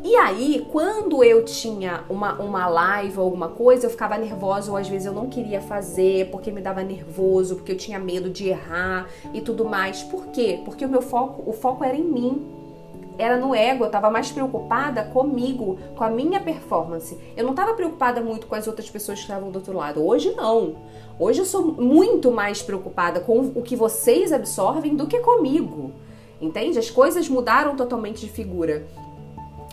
[0.03, 4.77] E aí, quando eu tinha uma, uma live ou alguma coisa, eu ficava nervosa ou
[4.77, 8.47] às vezes eu não queria fazer porque me dava nervoso, porque eu tinha medo de
[8.47, 10.01] errar e tudo mais.
[10.01, 10.59] Por quê?
[10.65, 12.57] Porque o meu foco, o foco era em mim.
[13.17, 17.15] Era no ego, eu estava mais preocupada comigo, com a minha performance.
[17.37, 20.03] Eu não estava preocupada muito com as outras pessoas que estavam do outro lado.
[20.03, 20.77] Hoje não.
[21.19, 25.91] Hoje eu sou muito mais preocupada com o que vocês absorvem do que comigo.
[26.41, 26.79] Entende?
[26.79, 28.87] As coisas mudaram totalmente de figura.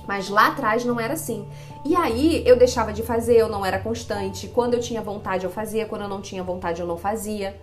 [0.07, 1.46] Mas lá atrás não era assim.
[1.85, 4.48] E aí eu deixava de fazer, eu não era constante.
[4.48, 7.59] Quando eu tinha vontade eu fazia, quando eu não tinha vontade eu não fazia.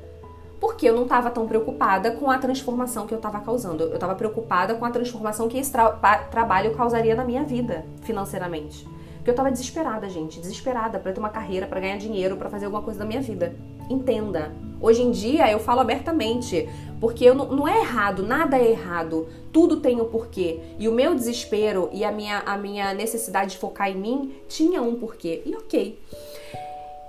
[0.59, 3.83] Porque eu não estava tão preocupada com a transformação que eu estava causando.
[3.83, 5.89] Eu estava preocupada com a transformação que esse tra
[6.31, 8.87] trabalho causaria na minha vida, financeiramente.
[9.25, 12.65] Porque eu estava desesperada, gente, desesperada para ter uma carreira, para ganhar dinheiro, para fazer
[12.65, 13.55] alguma coisa da minha vida.
[13.89, 14.53] Entenda.
[14.79, 16.69] Hoje em dia eu falo abertamente,
[17.01, 20.59] porque não, não é errado, nada é errado, tudo tem um porquê.
[20.77, 24.79] E o meu desespero e a minha, a minha necessidade de focar em mim tinha
[24.83, 25.41] um porquê.
[25.43, 25.99] E ok.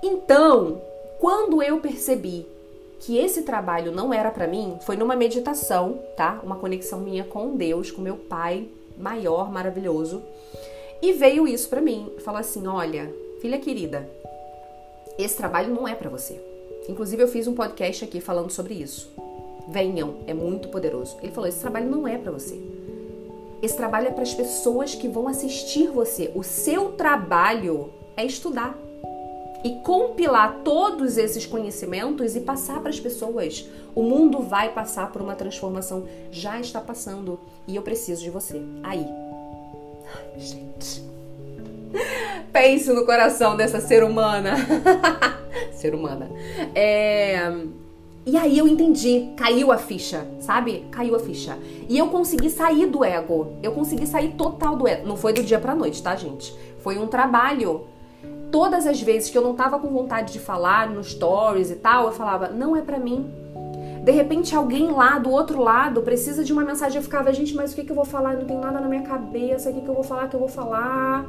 [0.01, 0.81] Então,
[1.19, 2.47] quando eu percebi
[2.99, 6.39] que esse trabalho não era para mim, foi numa meditação, tá?
[6.43, 10.23] Uma conexão minha com Deus, com meu pai maior, maravilhoso.
[11.01, 14.09] E veio isso para mim, falou assim: "Olha, filha querida,
[15.17, 16.39] esse trabalho não é para você.
[16.87, 19.11] Inclusive eu fiz um podcast aqui falando sobre isso.
[19.67, 21.17] Venham, é muito poderoso.
[21.21, 22.61] Ele falou: esse trabalho não é para você.
[23.61, 26.31] Esse trabalho é para as pessoas que vão assistir você.
[26.35, 28.77] O seu trabalho é estudar
[29.63, 33.67] e compilar todos esses conhecimentos e passar para as pessoas.
[33.95, 38.61] O mundo vai passar por uma transformação, já está passando e eu preciso de você.
[38.83, 39.26] Aí.
[40.15, 41.03] Ai, gente.
[42.51, 44.55] Pense no coração dessa ser humana.
[45.73, 46.29] ser humana.
[46.75, 47.51] É
[48.29, 50.85] e aí eu entendi, caiu a ficha, sabe?
[50.91, 51.57] Caiu a ficha.
[51.87, 53.53] E eu consegui sair do ego.
[53.63, 55.07] Eu consegui sair total do ego.
[55.07, 56.53] Não foi do dia pra noite, tá, gente?
[56.79, 57.85] Foi um trabalho.
[58.51, 62.07] Todas as vezes que eu não tava com vontade de falar nos stories e tal,
[62.07, 63.31] eu falava, não é para mim.
[64.07, 66.95] De repente alguém lá do outro lado precisa de uma mensagem.
[66.95, 68.37] Eu ficava, gente, mas o que, que eu vou falar?
[68.37, 69.69] Não tenho nada na minha cabeça.
[69.69, 70.27] O que, que eu vou falar?
[70.27, 71.25] O que eu vou falar?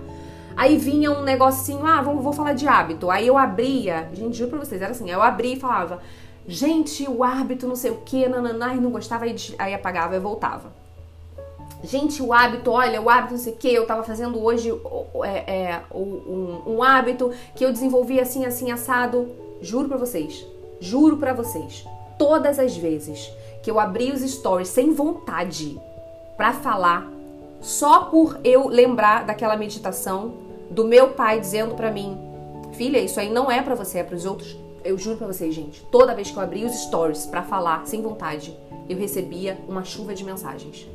[0.56, 3.10] Aí vinha um negocinho, ah, vou, vou falar de hábito.
[3.10, 6.00] Aí eu abria, gente, juro pra vocês, era assim, eu abria e falava,
[6.46, 10.20] Gente, o hábito não sei o que, nananá, e não gostava, aí, aí apagava e
[10.20, 10.72] voltava.
[11.82, 14.72] Gente, o hábito, olha, o hábito não sei o que, eu tava fazendo hoje
[15.24, 19.28] é, é, um, um hábito que eu desenvolvi assim, assim, assado.
[19.60, 20.46] Juro pra vocês,
[20.80, 21.84] juro pra vocês,
[22.18, 23.30] todas as vezes
[23.62, 25.78] que eu abri os stories sem vontade
[26.36, 27.10] para falar,
[27.60, 30.34] só por eu lembrar daquela meditação
[30.70, 32.16] do meu pai dizendo para mim,
[32.72, 35.54] filha, isso aí não é para você, é para os outros eu juro pra vocês,
[35.54, 38.56] gente, toda vez que eu abri os stories para falar sem vontade,
[38.88, 40.86] eu recebia uma chuva de mensagens.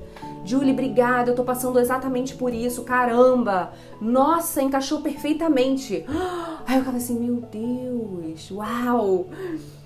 [0.46, 3.72] Julie, obrigada, eu tô passando exatamente por isso, caramba!
[4.02, 6.06] Nossa, encaixou perfeitamente.
[6.68, 9.28] Aí eu ficava assim, meu Deus, uau!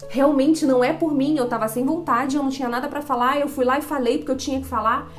[0.09, 3.39] Realmente não é por mim, eu tava sem vontade, eu não tinha nada para falar,
[3.39, 5.11] eu fui lá e falei porque eu tinha que falar.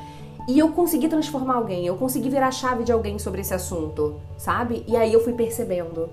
[0.47, 4.19] E eu consegui transformar alguém, eu consegui virar a chave de alguém sobre esse assunto,
[4.37, 4.83] sabe?
[4.87, 6.09] E aí eu fui percebendo.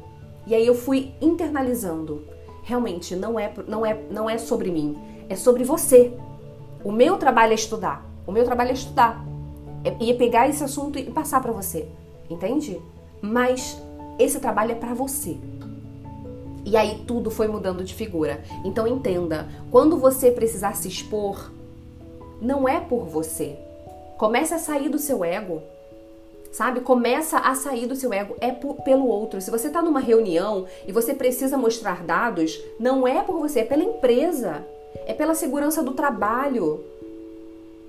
[0.47, 2.23] E aí eu fui internalizando
[2.67, 6.13] realmente não é, não é, não é sobre mim, é sobre você.
[6.85, 8.05] O meu trabalho é estudar.
[8.27, 9.25] O meu trabalho é estudar.
[10.01, 11.89] E é pegar esse assunto e passar para você.
[12.29, 12.81] Entende?
[13.21, 13.81] Mas
[14.19, 15.37] esse trabalho é para você.
[16.65, 18.43] E aí tudo foi mudando de figura.
[18.65, 21.53] Então entenda, quando você precisar se expor,
[22.41, 23.57] não é por você.
[24.19, 25.63] Comece a sair do seu ego
[26.57, 26.81] sabe?
[26.81, 29.43] Começa a sair do seu ego, é por, pelo outro.
[29.43, 33.65] Se você está numa reunião e você precisa mostrar dados, não é por você, é
[33.65, 34.65] pela empresa,
[35.07, 36.83] é pela segurança do trabalho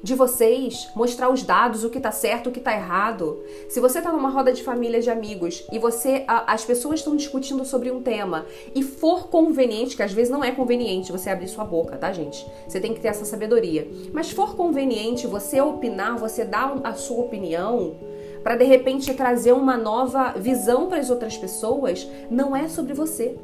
[0.01, 3.41] de vocês, mostrar os dados, o que está certo, o que está errado.
[3.67, 7.15] Se você está numa roda de família de amigos e você a, as pessoas estão
[7.15, 11.47] discutindo sobre um tema e for conveniente, que às vezes não é conveniente você abrir
[11.47, 12.45] sua boca, tá, gente?
[12.67, 13.88] Você tem que ter essa sabedoria.
[14.13, 17.95] Mas for conveniente você opinar, você dar a sua opinião,
[18.43, 23.36] para de repente trazer uma nova visão para as outras pessoas, não é sobre você.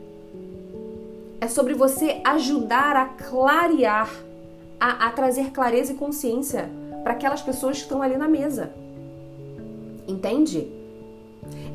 [1.41, 4.09] É sobre você ajudar a clarear,
[4.79, 6.69] a, a trazer clareza e consciência
[7.03, 8.71] para aquelas pessoas que estão ali na mesa.
[10.07, 10.67] Entende?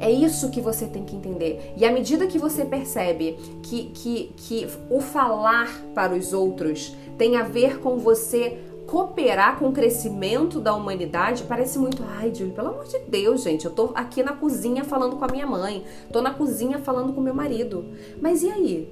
[0.01, 1.75] É isso que você tem que entender.
[1.77, 7.37] E à medida que você percebe que, que, que o falar para os outros tem
[7.37, 12.69] a ver com você cooperar com o crescimento da humanidade parece muito, ai, Julie, pelo
[12.69, 16.23] amor de Deus, gente, eu tô aqui na cozinha falando com a minha mãe, tô
[16.23, 17.85] na cozinha falando com meu marido.
[18.21, 18.89] Mas e aí?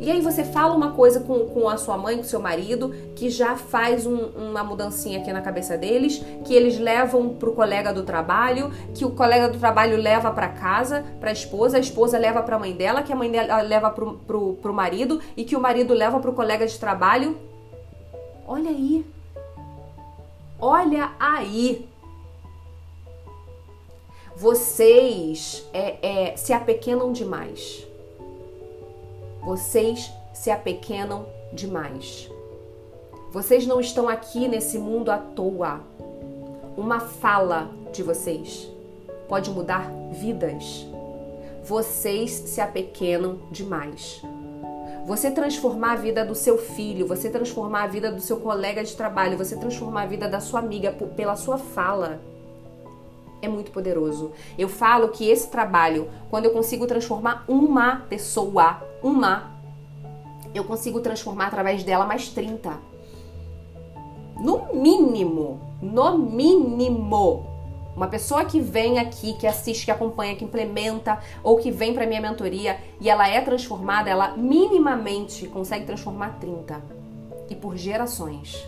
[0.00, 3.30] E aí você fala uma coisa com, com a sua mãe, com seu marido, que
[3.30, 8.02] já faz um, uma mudancinha aqui na cabeça deles, que eles levam pro colega do
[8.02, 12.42] trabalho, que o colega do trabalho leva para casa, para a esposa, a esposa leva
[12.42, 15.56] para a mãe dela, que a mãe dela leva pro, pro, pro marido e que
[15.56, 17.36] o marido leva pro colega de trabalho.
[18.46, 19.04] Olha aí,
[20.64, 21.88] Olha aí.
[24.36, 27.84] Vocês é, é, se apequenam demais.
[29.42, 32.30] Vocês se apequenam demais.
[33.32, 35.80] Vocês não estão aqui nesse mundo à toa.
[36.76, 38.70] Uma fala de vocês
[39.28, 40.86] pode mudar vidas.
[41.64, 44.22] Vocês se apequenam demais.
[45.06, 48.94] Você transformar a vida do seu filho, você transformar a vida do seu colega de
[48.94, 52.20] trabalho, você transformar a vida da sua amiga pela sua fala.
[53.40, 54.30] É muito poderoso.
[54.56, 59.52] Eu falo que esse trabalho, quando eu consigo transformar uma pessoa, uma,
[60.54, 62.78] eu consigo transformar através dela mais 30.
[64.40, 67.46] No mínimo, no mínimo.
[67.94, 72.06] Uma pessoa que vem aqui, que assiste, que acompanha, que implementa ou que vem para
[72.06, 76.82] minha mentoria e ela é transformada, ela minimamente consegue transformar 30
[77.50, 78.66] e por gerações.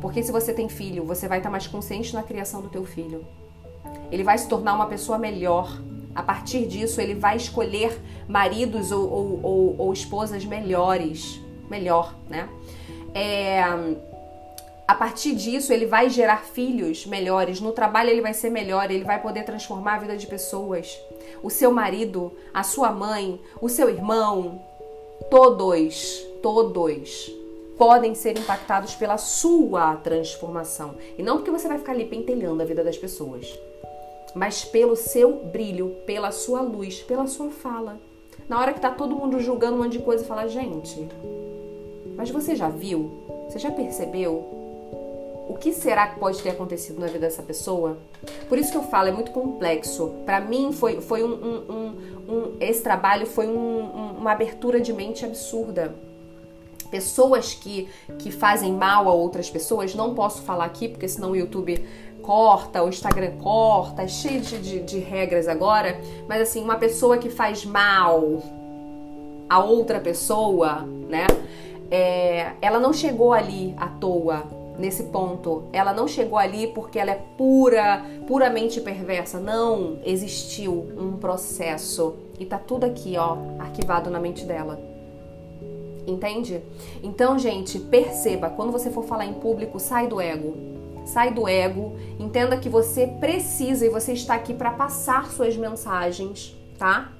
[0.00, 3.26] Porque se você tem filho, você vai estar mais consciente na criação do teu filho.
[4.10, 5.70] Ele vai se tornar uma pessoa melhor
[6.18, 12.48] A partir disso, ele vai escolher maridos ou, ou, ou, ou esposas melhores, melhor, né?
[13.14, 13.62] É,
[14.88, 17.60] a partir disso, ele vai gerar filhos melhores.
[17.60, 18.90] No trabalho, ele vai ser melhor.
[18.90, 20.98] Ele vai poder transformar a vida de pessoas.
[21.40, 24.60] O seu marido, a sua mãe, o seu irmão,
[25.30, 27.30] todos, todos
[27.78, 30.96] podem ser impactados pela sua transformação.
[31.16, 33.56] E não porque você vai ficar ali pentelhando a vida das pessoas,
[34.38, 37.98] mas pelo seu brilho, pela sua luz, pela sua fala.
[38.48, 41.08] Na hora que tá todo mundo julgando um monte de coisa, fala, gente,
[42.16, 43.10] mas você já viu?
[43.48, 44.34] Você já percebeu?
[45.48, 47.98] O que será que pode ter acontecido na vida dessa pessoa?
[48.48, 50.14] Por isso que eu falo, é muito complexo.
[50.24, 51.96] Para mim, foi, foi um, um,
[52.28, 55.94] um, esse trabalho foi uma abertura de mente absurda
[56.90, 61.36] pessoas que, que fazem mal a outras pessoas, não posso falar aqui, porque senão o
[61.36, 61.84] YouTube
[62.28, 67.16] corta, o Instagram corta, é cheio de, de, de regras agora, mas assim, uma pessoa
[67.16, 68.42] que faz mal
[69.48, 71.26] a outra pessoa, né?
[71.90, 74.42] É, ela não chegou ali à toa
[74.78, 75.64] nesse ponto.
[75.72, 79.40] Ela não chegou ali porque ela é pura, puramente perversa.
[79.40, 84.78] Não, existiu um processo e tá tudo aqui, ó, arquivado na mente dela.
[86.06, 86.62] Entende?
[87.02, 90.77] Então, gente, perceba, quando você for falar em público, sai do ego.
[91.08, 96.54] Sai do ego, entenda que você precisa e você está aqui para passar suas mensagens,
[96.78, 97.10] tá?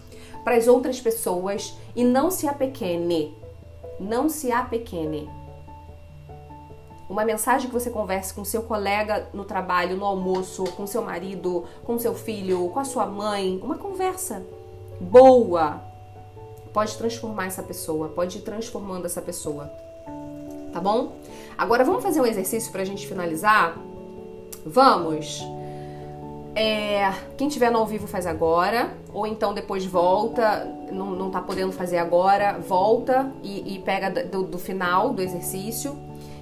[0.45, 3.35] Para as outras pessoas e não se apequene.
[3.99, 5.27] Não se apequene.
[7.09, 11.65] Uma mensagem que você converse com seu colega no trabalho, no almoço, com seu marido,
[11.83, 14.45] com seu filho, com a sua mãe, uma conversa
[15.01, 15.83] boa,
[16.75, 19.88] pode transformar essa pessoa, pode ir transformando essa pessoa.
[20.73, 21.17] Tá bom?
[21.57, 23.77] Agora vamos fazer um exercício pra gente finalizar?
[24.65, 25.43] Vamos!
[26.55, 31.41] É, quem tiver no ao vivo faz agora, ou então depois volta, não, não tá
[31.41, 35.97] podendo fazer agora, volta e, e pega do, do final do exercício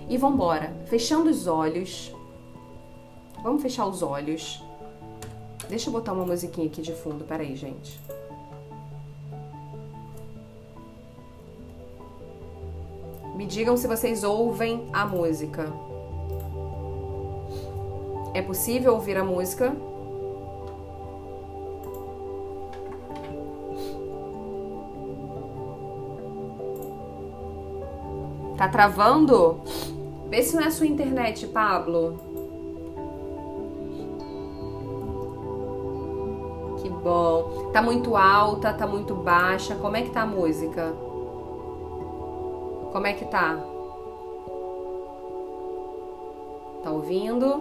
[0.09, 0.73] e vambora.
[0.87, 2.15] Fechando os olhos.
[3.43, 4.63] Vamos fechar os olhos.
[5.69, 8.01] Deixa eu botar uma musiquinha aqui de fundo, peraí, gente.
[13.37, 15.71] Me digam se vocês ouvem a música.
[18.33, 19.77] É possível ouvir a música?
[28.57, 29.61] Tá travando?
[30.31, 32.19] Vê se não é a sua internet, Pablo.
[36.81, 37.71] Que bom.
[37.71, 39.75] Tá muito alta, tá muito baixa.
[39.75, 41.06] Como é que tá a música?
[42.97, 43.59] Como é que tá?
[46.83, 47.61] Tá ouvindo?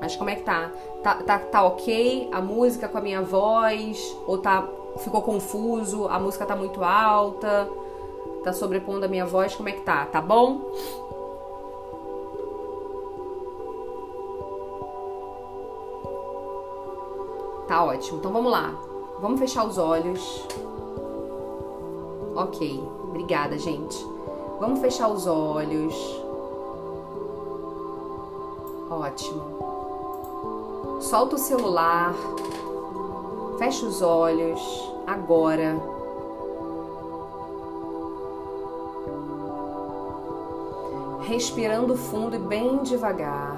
[0.00, 0.72] Mas como é que tá?
[1.04, 1.38] Tá, tá?
[1.38, 4.16] tá ok a música com a minha voz?
[4.26, 4.66] Ou tá
[4.98, 6.08] ficou confuso?
[6.08, 7.70] A música tá muito alta?
[8.42, 9.54] Tá sobrepondo a minha voz?
[9.54, 10.04] Como é que tá?
[10.06, 10.62] Tá bom?
[17.68, 18.18] Tá ótimo.
[18.18, 18.74] Então vamos lá.
[19.20, 20.44] Vamos fechar os olhos.
[22.34, 22.82] Ok.
[23.04, 24.11] Obrigada, gente.
[24.62, 25.92] Vamos fechar os olhos.
[28.88, 29.42] Ótimo.
[31.00, 32.14] Solta o celular.
[33.58, 34.60] Fecha os olhos.
[35.04, 35.82] Agora.
[41.22, 43.56] Respirando fundo e bem devagar.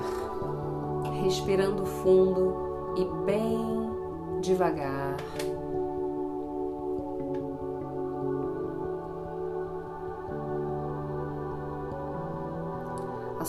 [1.22, 3.90] Respirando fundo e bem
[4.40, 5.18] devagar.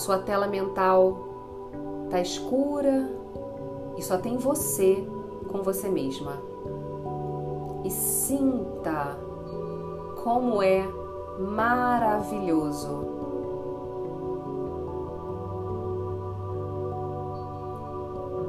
[0.06, 1.18] Sua tela mental
[2.06, 3.10] está escura
[3.98, 5.04] e só tem você
[5.52, 6.34] com você mesma.
[7.84, 9.18] E sinta
[10.24, 10.88] como é
[11.40, 13.16] maravilhoso.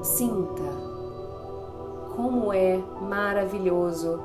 [0.02, 0.62] Sinta
[2.14, 4.20] como é maravilhoso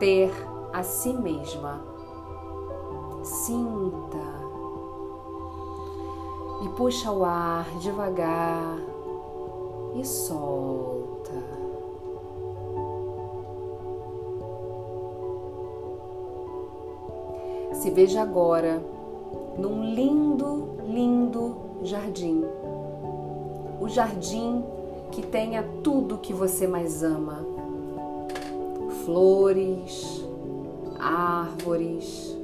[0.00, 0.32] ter
[0.72, 1.80] a si mesma.
[3.22, 4.27] Sinta
[6.78, 8.78] puxa o ar devagar
[9.96, 11.32] e solta.
[17.72, 18.80] Se veja agora
[19.58, 22.44] num lindo, lindo jardim.
[23.80, 24.64] O jardim
[25.10, 27.44] que tenha tudo que você mais ama:
[29.04, 30.24] flores,
[31.00, 32.38] árvores,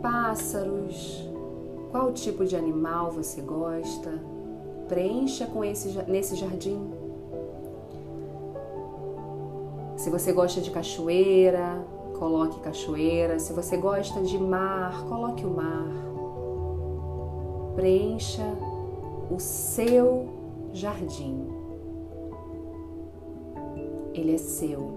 [0.00, 1.27] pássaros
[1.90, 4.12] qual tipo de animal você gosta?
[4.88, 6.90] Preencha com esse, nesse jardim.
[9.96, 11.84] Se você gosta de cachoeira,
[12.18, 13.38] coloque cachoeira.
[13.38, 15.88] Se você gosta de mar, coloque o mar.
[17.74, 18.44] Preencha
[19.30, 20.28] o seu
[20.72, 21.46] jardim.
[24.14, 24.90] Ele é seu,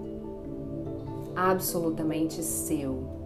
[1.36, 3.21] absolutamente seu.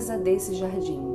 [0.00, 1.14] Beleza desse jardim.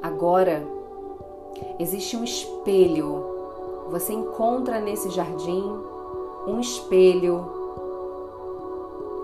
[0.00, 0.64] Agora
[1.78, 3.34] existe um espelho.
[3.90, 5.64] Você encontra nesse jardim
[6.46, 7.44] um espelho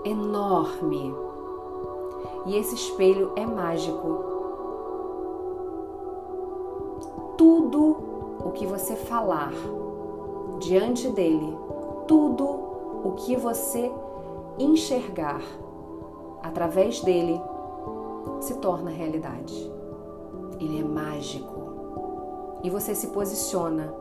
[0.03, 1.15] enorme.
[2.45, 4.25] E esse espelho é mágico.
[7.37, 8.10] Tudo
[8.43, 9.53] o que você falar
[10.59, 11.57] diante dele,
[12.07, 12.45] tudo
[13.03, 13.91] o que você
[14.57, 15.41] enxergar
[16.43, 17.41] através dele
[18.39, 19.71] se torna realidade.
[20.59, 21.61] Ele é mágico.
[22.63, 23.91] E você se posiciona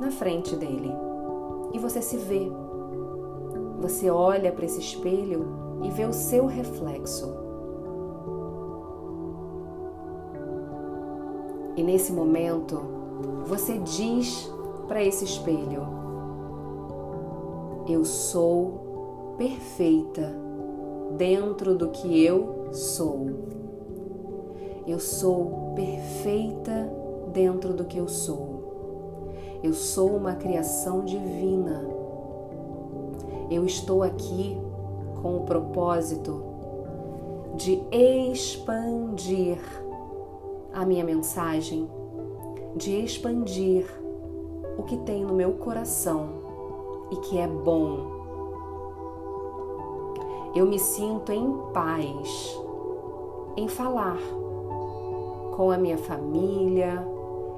[0.00, 0.92] na frente dele.
[1.72, 2.50] E você se vê.
[3.80, 5.46] Você olha para esse espelho
[5.82, 7.47] e vê o seu reflexo.
[11.78, 12.76] E nesse momento,
[13.46, 14.50] você diz
[14.88, 15.86] para esse espelho:
[17.88, 20.34] Eu sou perfeita
[21.16, 23.28] dentro do que eu sou.
[24.88, 26.92] Eu sou perfeita
[27.32, 29.28] dentro do que eu sou.
[29.62, 31.86] Eu sou uma criação divina.
[33.48, 34.58] Eu estou aqui
[35.22, 36.42] com o propósito
[37.54, 39.60] de expandir
[40.78, 41.90] a minha mensagem,
[42.76, 43.84] de expandir
[44.78, 46.28] o que tem no meu coração
[47.10, 47.98] e que é bom.
[50.54, 52.56] Eu me sinto em paz
[53.56, 54.18] em falar
[55.56, 57.04] com a minha família,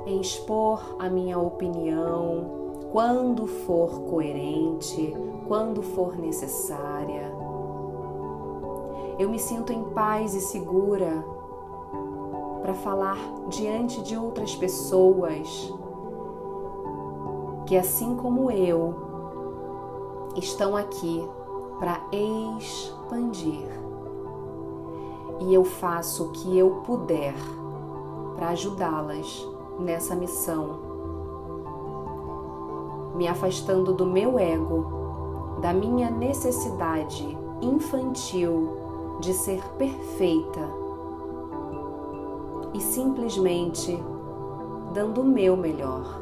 [0.07, 2.59] em expor a minha opinião
[2.91, 5.14] quando for coerente,
[5.47, 7.31] quando for necessária.
[9.18, 11.23] Eu me sinto em paz e segura
[12.71, 13.18] para falar
[13.49, 15.73] diante de outras pessoas
[17.66, 18.95] que, assim como eu,
[20.37, 21.29] estão aqui
[21.81, 23.66] para expandir.
[25.41, 27.35] E eu faço o que eu puder
[28.37, 29.49] para ajudá-las
[29.81, 30.79] nessa missão,
[33.16, 38.77] me afastando do meu ego, da minha necessidade infantil
[39.18, 40.89] de ser perfeita
[42.73, 43.99] e simplesmente
[44.93, 46.21] dando o meu melhor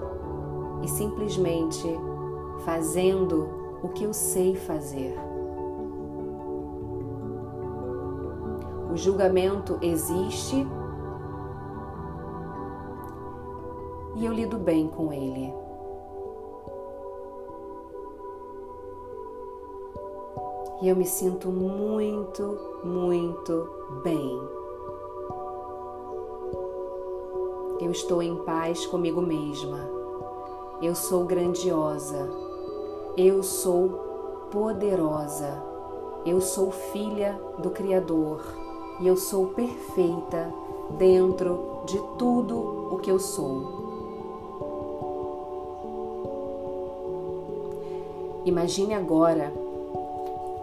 [0.82, 1.88] e simplesmente
[2.61, 3.49] fazendo
[3.82, 5.16] o que eu sei fazer.
[8.90, 10.66] O julgamento existe
[14.16, 15.55] e eu lido bem com ele.
[20.80, 23.68] E eu me sinto muito, muito
[24.03, 24.57] bem.
[27.89, 29.78] Eu estou em paz comigo mesma.
[30.82, 32.28] Eu sou grandiosa.
[33.16, 33.89] Eu sou
[34.51, 35.62] poderosa.
[36.26, 38.43] Eu sou filha do Criador
[39.01, 40.53] e eu sou perfeita
[40.99, 43.62] dentro de tudo o que eu sou.
[48.45, 49.51] Imagine agora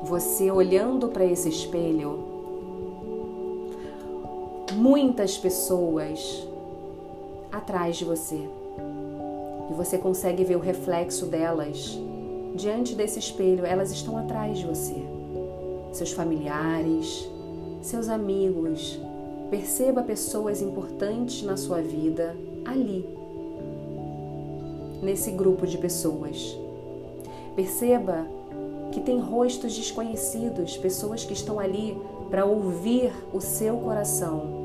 [0.03, 2.19] você olhando para esse espelho,
[4.75, 6.53] muitas pessoas
[7.57, 8.47] atrás de você.
[9.69, 11.97] E você consegue ver o reflexo delas
[12.55, 14.95] diante desse espelho, elas estão atrás de você.
[15.91, 17.29] Seus familiares,
[17.81, 18.99] seus amigos.
[19.49, 22.35] Perceba pessoas importantes na sua vida
[22.65, 23.07] ali,
[25.03, 26.57] nesse grupo de pessoas.
[27.55, 28.25] Perceba
[28.91, 31.95] que tem rostos desconhecidos, pessoas que estão ali
[32.29, 34.64] para ouvir o seu coração.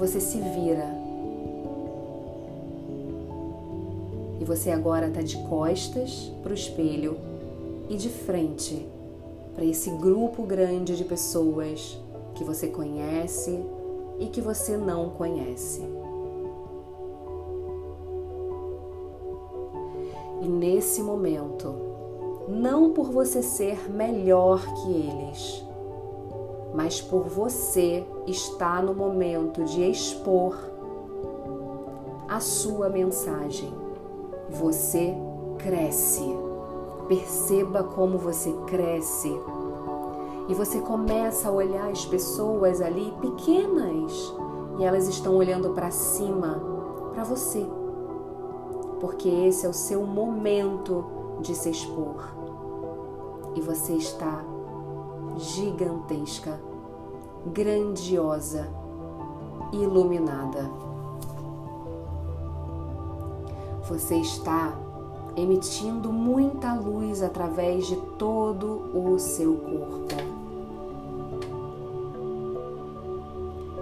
[0.00, 0.88] Você se vira.
[4.40, 7.18] E você agora está de costas para o espelho
[7.86, 8.88] e de frente
[9.54, 12.00] para esse grupo grande de pessoas
[12.34, 13.60] que você conhece
[14.18, 15.82] e que você não conhece.
[20.40, 21.74] E nesse momento,
[22.48, 25.62] não por você ser melhor que eles,
[26.74, 30.56] mas por você estar no momento de expor
[32.28, 33.72] a sua mensagem.
[34.48, 35.14] Você
[35.58, 36.24] cresce.
[37.08, 39.34] Perceba como você cresce.
[40.48, 44.34] E você começa a olhar as pessoas ali pequenas
[44.78, 46.60] e elas estão olhando para cima,
[47.12, 47.66] para você.
[49.00, 51.04] Porque esse é o seu momento
[51.40, 52.34] de se expor.
[53.54, 54.44] E você está
[55.38, 56.60] gigantesca,
[57.46, 58.68] grandiosa,
[59.72, 60.70] iluminada.
[63.88, 64.72] Você está
[65.36, 70.40] emitindo muita luz através de todo o seu corpo.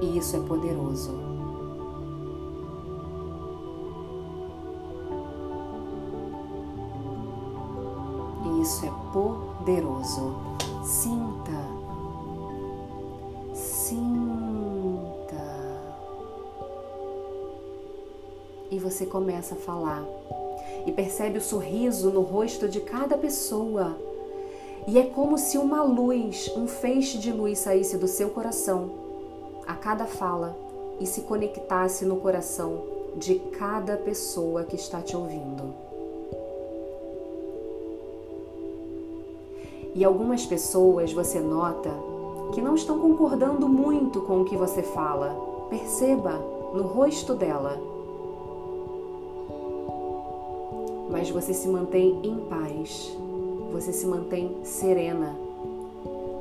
[0.01, 1.13] E isso é poderoso.
[8.63, 10.35] Isso é poderoso.
[10.85, 11.28] Sinta.
[18.99, 20.05] Você começa a falar.
[20.85, 23.97] E percebe o sorriso no rosto de cada pessoa.
[24.89, 28.91] E é como se uma luz, um feixe de luz saísse do seu coração
[29.67, 30.57] a cada fala
[30.99, 32.83] e se conectasse no coração
[33.15, 35.75] de cada pessoa que está te ouvindo.
[39.95, 41.91] E algumas pessoas você nota
[42.53, 45.37] que não estão concordando muito com o que você fala.
[45.71, 46.33] Perceba
[46.75, 47.98] no rosto dela.
[51.11, 53.17] Mas você se mantém em paz,
[53.73, 55.37] você se mantém serena,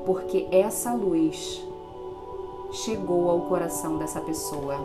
[0.05, 1.65] porque essa luz
[2.71, 4.75] chegou ao coração dessa pessoa.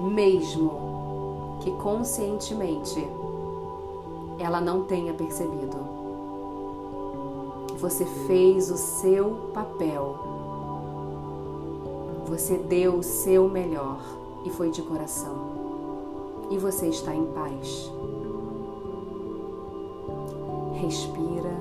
[0.00, 3.06] Mesmo que conscientemente
[4.38, 5.76] ela não tenha percebido.
[7.78, 10.16] Você fez o seu papel.
[12.26, 14.00] Você deu o seu melhor
[14.44, 15.65] e foi de coração.
[16.50, 17.92] E você está em paz.
[20.74, 21.56] Respira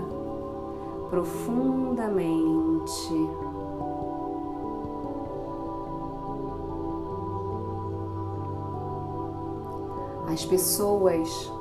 [1.09, 2.55] profundamente.
[10.27, 11.51] As pessoas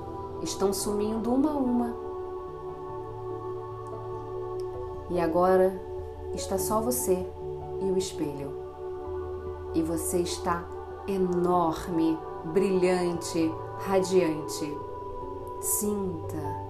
[0.42, 1.94] estão sumindo uma a uma.
[5.10, 5.80] E agora
[6.34, 7.26] está só você
[7.80, 8.52] e o espelho.
[9.74, 10.64] E você está
[11.06, 14.76] enorme, brilhante, radiante.
[15.60, 16.64] Sinta.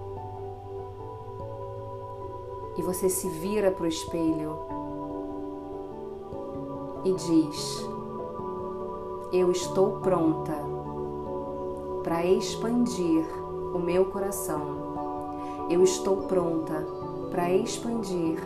[2.77, 4.57] E você se vira para o espelho
[7.03, 7.89] e diz:
[9.31, 10.55] Eu estou pronta
[12.03, 13.25] para expandir
[13.73, 14.85] o meu coração.
[15.69, 16.85] Eu estou pronta
[17.31, 18.39] para expandir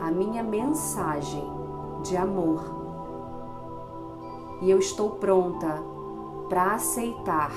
[0.00, 1.44] a minha mensagem
[2.02, 2.62] de amor.
[4.62, 5.95] E eu estou pronta
[6.48, 7.52] para aceitar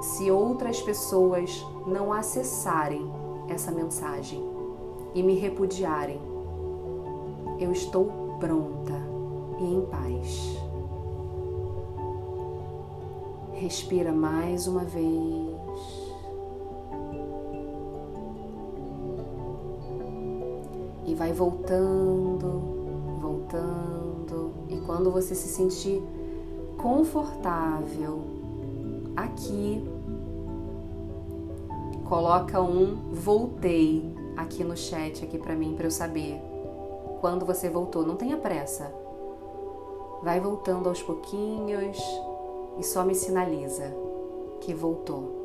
[0.00, 3.10] se outras pessoas não acessarem
[3.48, 4.42] essa mensagem
[5.14, 6.20] e me repudiarem.
[7.58, 9.00] Eu estou pronta
[9.58, 10.58] e em paz.
[13.52, 15.52] Respira mais uma vez.
[21.12, 24.52] e vai voltando, voltando.
[24.68, 26.02] E quando você se sentir
[26.82, 28.22] confortável
[29.16, 29.88] aqui,
[32.08, 36.42] coloca um voltei aqui no chat aqui para mim para eu saber
[37.20, 38.04] quando você voltou.
[38.04, 38.92] Não tenha pressa.
[40.22, 41.96] Vai voltando aos pouquinhos
[42.78, 43.94] e só me sinaliza
[44.60, 45.41] que voltou.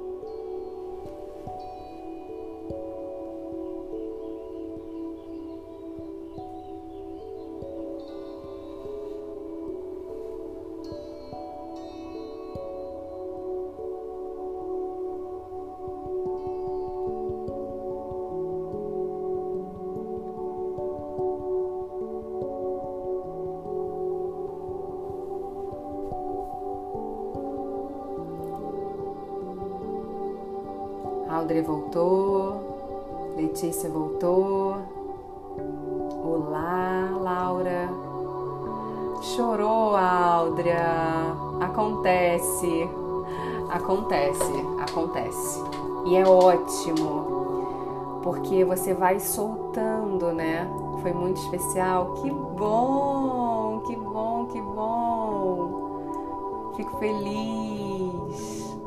[48.68, 50.68] Você vai soltando, né?
[51.01, 52.13] Foi muito especial.
[52.15, 56.74] Que bom, que bom, que bom.
[56.76, 58.78] Fico feliz.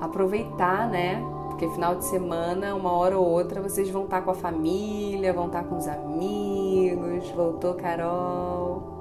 [0.00, 1.24] Aproveitar, né?
[1.48, 5.46] Porque final de semana, uma hora ou outra, vocês vão estar com a família, vão
[5.46, 7.30] estar com os amigos.
[7.30, 8.92] Voltou, Carol.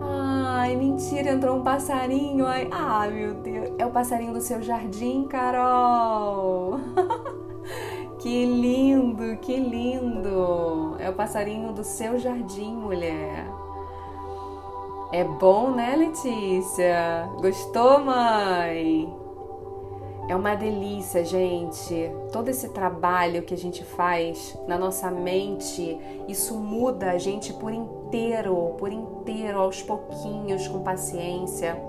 [0.00, 2.46] Ai, mentira, entrou um passarinho.
[2.46, 3.72] Ai, ah, meu Deus.
[3.78, 6.78] É o passarinho do seu jardim, Carol.
[8.18, 10.96] que lindo, que lindo.
[10.98, 13.46] É o passarinho do seu jardim, mulher.
[15.12, 17.30] É bom, né, Letícia?
[17.40, 19.10] Gostou, mãe?
[20.28, 22.12] É uma delícia, gente.
[22.30, 25.98] Todo esse trabalho que a gente faz na nossa mente,
[26.28, 31.82] isso muda a gente por inteiro, por inteiro, aos pouquinhos, com paciência.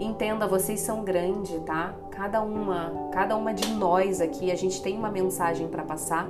[0.00, 1.94] Entenda, vocês são grandes, tá?
[2.10, 6.26] Cada uma, cada uma de nós aqui, a gente tem uma mensagem para passar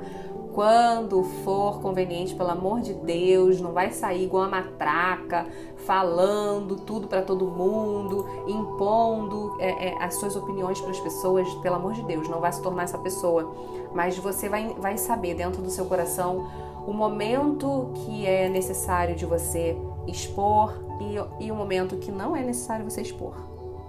[0.53, 5.47] quando for conveniente, pelo amor de Deus, não vai sair igual uma matraca,
[5.87, 11.77] falando tudo para todo mundo, impondo é, é, as suas opiniões para as pessoas, pelo
[11.77, 13.55] amor de Deus, não vai se tornar essa pessoa.
[13.95, 16.49] Mas você vai, vai saber dentro do seu coração
[16.87, 22.43] o momento que é necessário de você expor e, e o momento que não é
[22.43, 23.35] necessário você expor,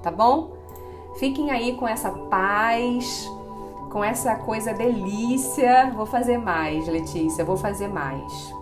[0.01, 0.51] tá bom?
[1.15, 3.29] Fiquem aí com essa paz
[3.91, 5.91] com essa coisa delícia.
[5.95, 8.53] Vou fazer mais, Letícia, vou fazer mais.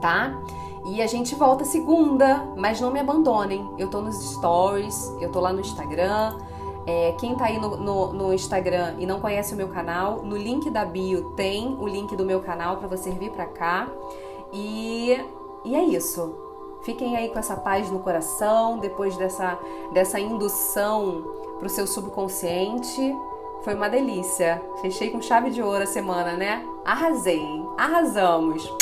[0.00, 0.40] Tá?
[0.86, 3.68] E a gente volta segunda, mas não me abandonem.
[3.76, 6.38] Eu tô nos stories, eu tô lá no Instagram.
[6.86, 10.36] É, quem tá aí no, no, no, Instagram e não conhece o meu canal, no
[10.36, 13.88] link da bio tem o link do meu canal para você vir para cá.
[14.52, 15.20] E,
[15.64, 16.45] e é isso.
[16.86, 19.58] Fiquem aí com essa paz no coração, depois dessa,
[19.92, 21.24] dessa indução
[21.58, 23.12] pro seu subconsciente.
[23.62, 24.62] Foi uma delícia.
[24.80, 26.64] Fechei com chave de ouro a semana, né?
[26.84, 27.44] Arrasei.
[27.76, 28.72] Arrasamos.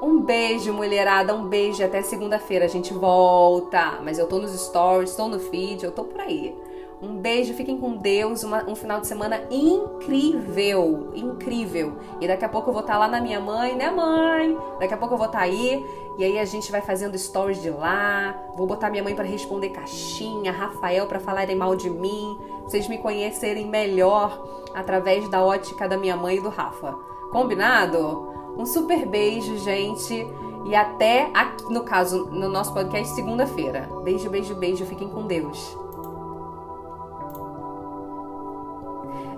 [0.00, 1.34] Um beijo, mulherada.
[1.34, 1.84] Um beijo.
[1.84, 3.98] Até segunda-feira a gente volta.
[4.04, 6.54] Mas eu tô nos stories, tô no feed, eu tô por aí.
[7.00, 8.42] Um beijo, fiquem com Deus.
[8.44, 11.96] Uma, um final de semana incrível, incrível.
[12.20, 14.56] E daqui a pouco eu vou estar tá lá na minha mãe, né, mãe?
[14.78, 15.84] Daqui a pouco eu vou estar tá aí.
[16.18, 18.36] E aí a gente vai fazendo stories de lá.
[18.56, 22.36] Vou botar minha mãe para responder caixinha, Rafael para falarem mal de mim.
[22.64, 26.92] Vocês me conhecerem melhor através da ótica da minha mãe e do Rafa.
[27.30, 28.34] Combinado?
[28.58, 30.26] Um super beijo, gente.
[30.66, 33.88] E até, aqui, no caso, no nosso podcast, segunda-feira.
[34.02, 34.84] Beijo, beijo, beijo.
[34.86, 35.78] Fiquem com Deus.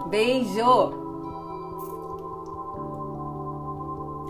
[0.09, 1.10] Beijo!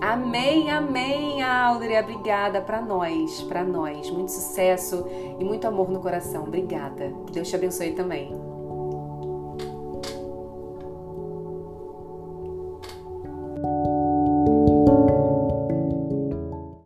[0.01, 1.99] Amém, amém, Audrey.
[2.01, 4.11] Obrigada para nós, para nós.
[4.11, 5.07] Muito sucesso
[5.39, 6.45] e muito amor no coração.
[6.45, 7.13] Obrigada.
[7.27, 8.33] Que Deus te abençoe também.